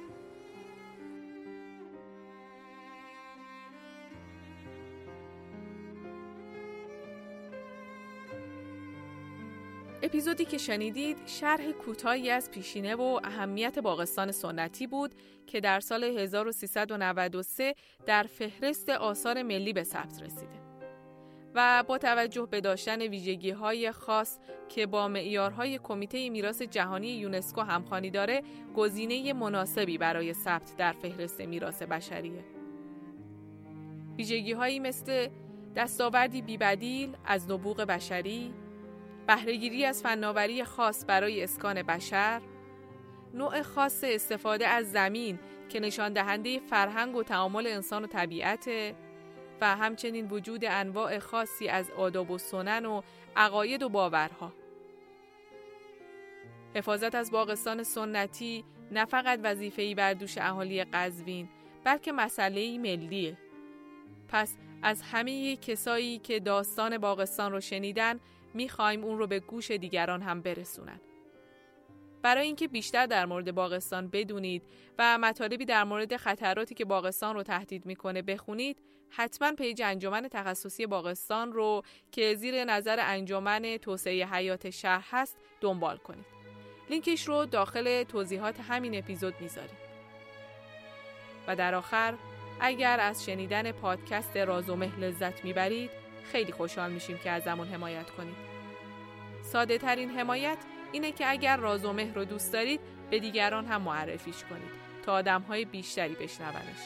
اپیزودی 10.01 10.45
که 10.45 10.57
شنیدید 10.57 11.17
شرح 11.25 11.71
کوتاهی 11.71 12.29
از 12.29 12.51
پیشینه 12.51 12.95
و 12.95 13.19
اهمیت 13.23 13.79
باغستان 13.79 14.31
سنتی 14.31 14.87
بود 14.87 15.15
که 15.47 15.59
در 15.59 15.79
سال 15.79 16.03
1393 16.03 17.75
در 18.05 18.23
فهرست 18.23 18.89
آثار 18.89 19.43
ملی 19.43 19.73
به 19.73 19.83
ثبت 19.83 20.21
رسیده. 20.23 20.67
و 21.55 21.83
با 21.87 21.97
توجه 21.97 22.47
به 22.51 22.61
داشتن 22.61 23.01
ویژگی 23.01 23.51
های 23.51 23.91
خاص 23.91 24.39
که 24.69 24.85
با 24.85 25.07
معیارهای 25.07 25.79
کمیته 25.83 26.29
میراث 26.29 26.61
جهانی 26.61 27.07
یونسکو 27.07 27.61
همخوانی 27.61 28.09
داره 28.09 28.41
گزینه 28.75 29.33
مناسبی 29.33 29.97
برای 29.97 30.33
ثبت 30.33 30.75
در 30.77 30.91
فهرست 30.91 31.41
میراث 31.41 31.81
بشریه. 31.81 32.43
ویژگی 34.17 34.53
هایی 34.53 34.79
مثل 34.79 35.27
دستاوردی 35.75 36.41
بیبدیل 36.41 37.15
از 37.25 37.51
نبوغ 37.51 37.81
بشری 37.81 38.53
بهرهگیری 39.27 39.85
از 39.85 40.03
فناوری 40.03 40.63
خاص 40.63 41.05
برای 41.07 41.43
اسکان 41.43 41.83
بشر، 41.83 42.41
نوع 43.33 43.61
خاص 43.61 44.03
استفاده 44.03 44.67
از 44.67 44.91
زمین 44.91 45.39
که 45.69 45.79
نشان 45.79 46.13
دهنده 46.13 46.59
فرهنگ 46.59 47.15
و 47.15 47.23
تعامل 47.23 47.67
انسان 47.67 48.03
و 48.03 48.07
طبیعت 48.07 48.69
و 49.61 49.75
همچنین 49.75 50.27
وجود 50.27 50.65
انواع 50.65 51.19
خاصی 51.19 51.67
از 51.67 51.91
آداب 51.91 52.31
و 52.31 52.37
سنن 52.37 52.85
و 52.85 53.01
عقاید 53.35 53.83
و 53.83 53.89
باورها. 53.89 54.53
حفاظت 56.75 57.15
از 57.15 57.31
باغستان 57.31 57.83
سنتی 57.83 58.65
نه 58.91 59.05
فقط 59.05 59.39
وظیفه‌ای 59.43 59.95
بر 59.95 60.13
دوش 60.13 60.37
اهالی 60.37 60.83
قزوین 60.83 61.49
بلکه 61.83 62.11
مسئله 62.11 62.77
ملیه. 62.77 63.37
پس 64.27 64.55
از 64.81 65.01
همه 65.01 65.55
کسایی 65.55 66.19
که 66.19 66.39
داستان 66.39 66.97
باغستان 66.97 67.51
رو 67.51 67.59
شنیدن 67.59 68.19
می‌خوایم 68.57 69.03
اون 69.03 69.17
رو 69.17 69.27
به 69.27 69.39
گوش 69.39 69.71
دیگران 69.71 70.21
هم 70.21 70.41
برسونیم. 70.41 70.99
برای 72.21 72.45
اینکه 72.45 72.67
بیشتر 72.67 73.05
در 73.05 73.25
مورد 73.25 73.51
باغستان 73.51 74.07
بدونید 74.07 74.63
و 74.99 75.17
مطالبی 75.17 75.65
در 75.65 75.83
مورد 75.83 76.17
خطراتی 76.17 76.75
که 76.75 76.85
باغستان 76.85 77.35
رو 77.35 77.43
تهدید 77.43 77.85
می‌کنه 77.85 78.21
بخونید 78.21 78.81
حتما 79.09 79.51
page 79.51 79.81
انجمن 79.81 80.27
تخصصی 80.31 80.85
باغستان 80.85 81.51
رو 81.51 81.81
که 82.11 82.35
زیر 82.35 82.63
نظر 82.63 82.97
انجمن 82.99 83.77
توسعه 83.77 84.25
حیات 84.25 84.69
شهر 84.69 85.05
هست 85.11 85.37
دنبال 85.61 85.97
کنید. 85.97 86.25
لینکش 86.89 87.27
رو 87.27 87.45
داخل 87.45 88.03
توضیحات 88.03 88.59
همین 88.59 88.97
اپیزود 88.97 89.33
می‌ذاریم. 89.39 89.77
و 91.47 91.55
در 91.55 91.75
آخر 91.75 92.13
اگر 92.59 92.99
از 92.99 93.25
شنیدن 93.25 93.71
پادکست 93.71 94.37
رازومه 94.37 94.99
لذت 94.99 95.45
می‌برید 95.45 95.89
خیلی 96.31 96.51
خوشحال 96.51 96.91
میشیم 96.91 97.17
که 97.17 97.29
ازمون 97.29 97.67
حمایت 97.67 98.09
کنید. 98.09 98.46
ساده 99.51 99.77
ترین 99.77 100.09
حمایت 100.09 100.57
اینه 100.91 101.11
که 101.11 101.29
اگر 101.29 101.57
رازومه 101.57 102.13
رو 102.13 102.25
دوست 102.25 102.53
دارید 102.53 102.79
به 103.09 103.19
دیگران 103.19 103.65
هم 103.65 103.81
معرفیش 103.81 104.43
کنید 104.43 104.71
تا 105.05 105.13
آدم 105.13 105.41
های 105.41 105.65
بیشتری 105.65 106.15
بشنونش. 106.15 106.81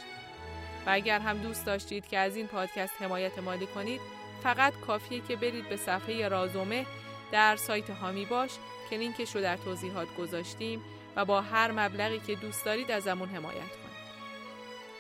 و 0.86 0.90
اگر 0.90 1.20
هم 1.20 1.38
دوست 1.38 1.66
داشتید 1.66 2.08
که 2.08 2.18
از 2.18 2.36
این 2.36 2.48
پادکست 2.48 2.94
حمایت 3.00 3.40
مالی 3.40 3.66
کنید 3.66 4.02
فقط 4.44 4.74
کافیه 4.74 5.22
که 5.28 5.36
برید 5.36 5.70
به 5.70 5.78
صفحه 5.78 6.28
رازومه 6.28 6.86
در 7.32 7.56
سایت 7.56 7.90
هامی 7.90 8.26
باش 8.26 8.52
که 8.90 8.98
لینکش 8.98 9.36
رو 9.36 9.42
در 9.42 9.58
توضیحات 9.58 10.08
گذاشتیم 10.18 10.82
و 11.16 11.26
با 11.26 11.42
هر 11.42 11.72
مبلغی 11.72 12.20
که 12.20 12.36
دوست 12.36 12.66
دارید 12.66 12.92
ازمون 12.92 13.30
حمایت 13.30 13.54
کنید. 13.54 13.82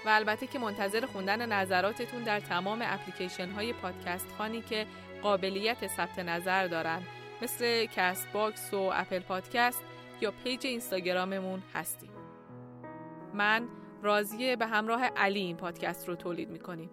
و 0.06 0.10
البته 0.10 0.48
که 0.48 0.60
منتظر 0.60 1.06
خوندن 1.06 1.54
نظراتتون 1.54 2.24
در 2.24 2.40
تمام 2.40 2.80
اپلیکیشن 2.82 3.50
های 3.50 3.74
پادکست 3.74 4.28
خوانی 4.38 4.62
که 4.62 4.86
قابلیت 5.24 5.88
ثبت 5.88 6.20
نظر 6.20 6.68
دارن 6.68 7.02
مثل 7.42 7.86
Castbox 7.86 8.74
و 8.74 8.90
Apple 8.94 9.20
Podcast 9.20 9.84
یا 10.22 10.34
page 10.44 10.68
اینستاگراممون 10.68 11.64
هستیم. 11.74 12.12
من 13.34 13.68
راضیه 14.02 14.56
به 14.56 14.66
همراه 14.66 15.06
علی 15.06 15.40
این 15.40 15.58
پادکست 15.58 16.08
رو 16.08 16.16
تولید 16.16 16.50
می‌کنیم 16.50 16.90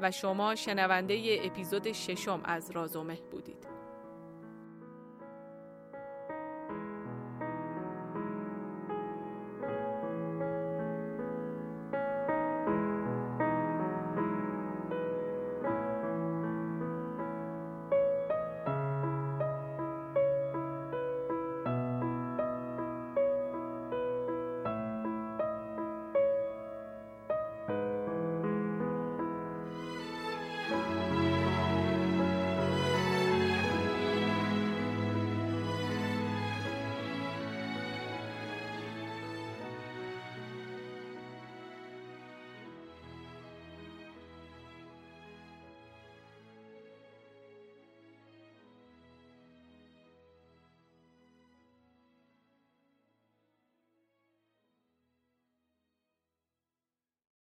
و 0.00 0.10
شما 0.10 0.54
شنونده 0.54 1.40
اپیزود 1.44 1.92
ششم 1.92 2.40
از 2.44 2.70
رازومه 2.70 3.18
بودید. 3.30 3.79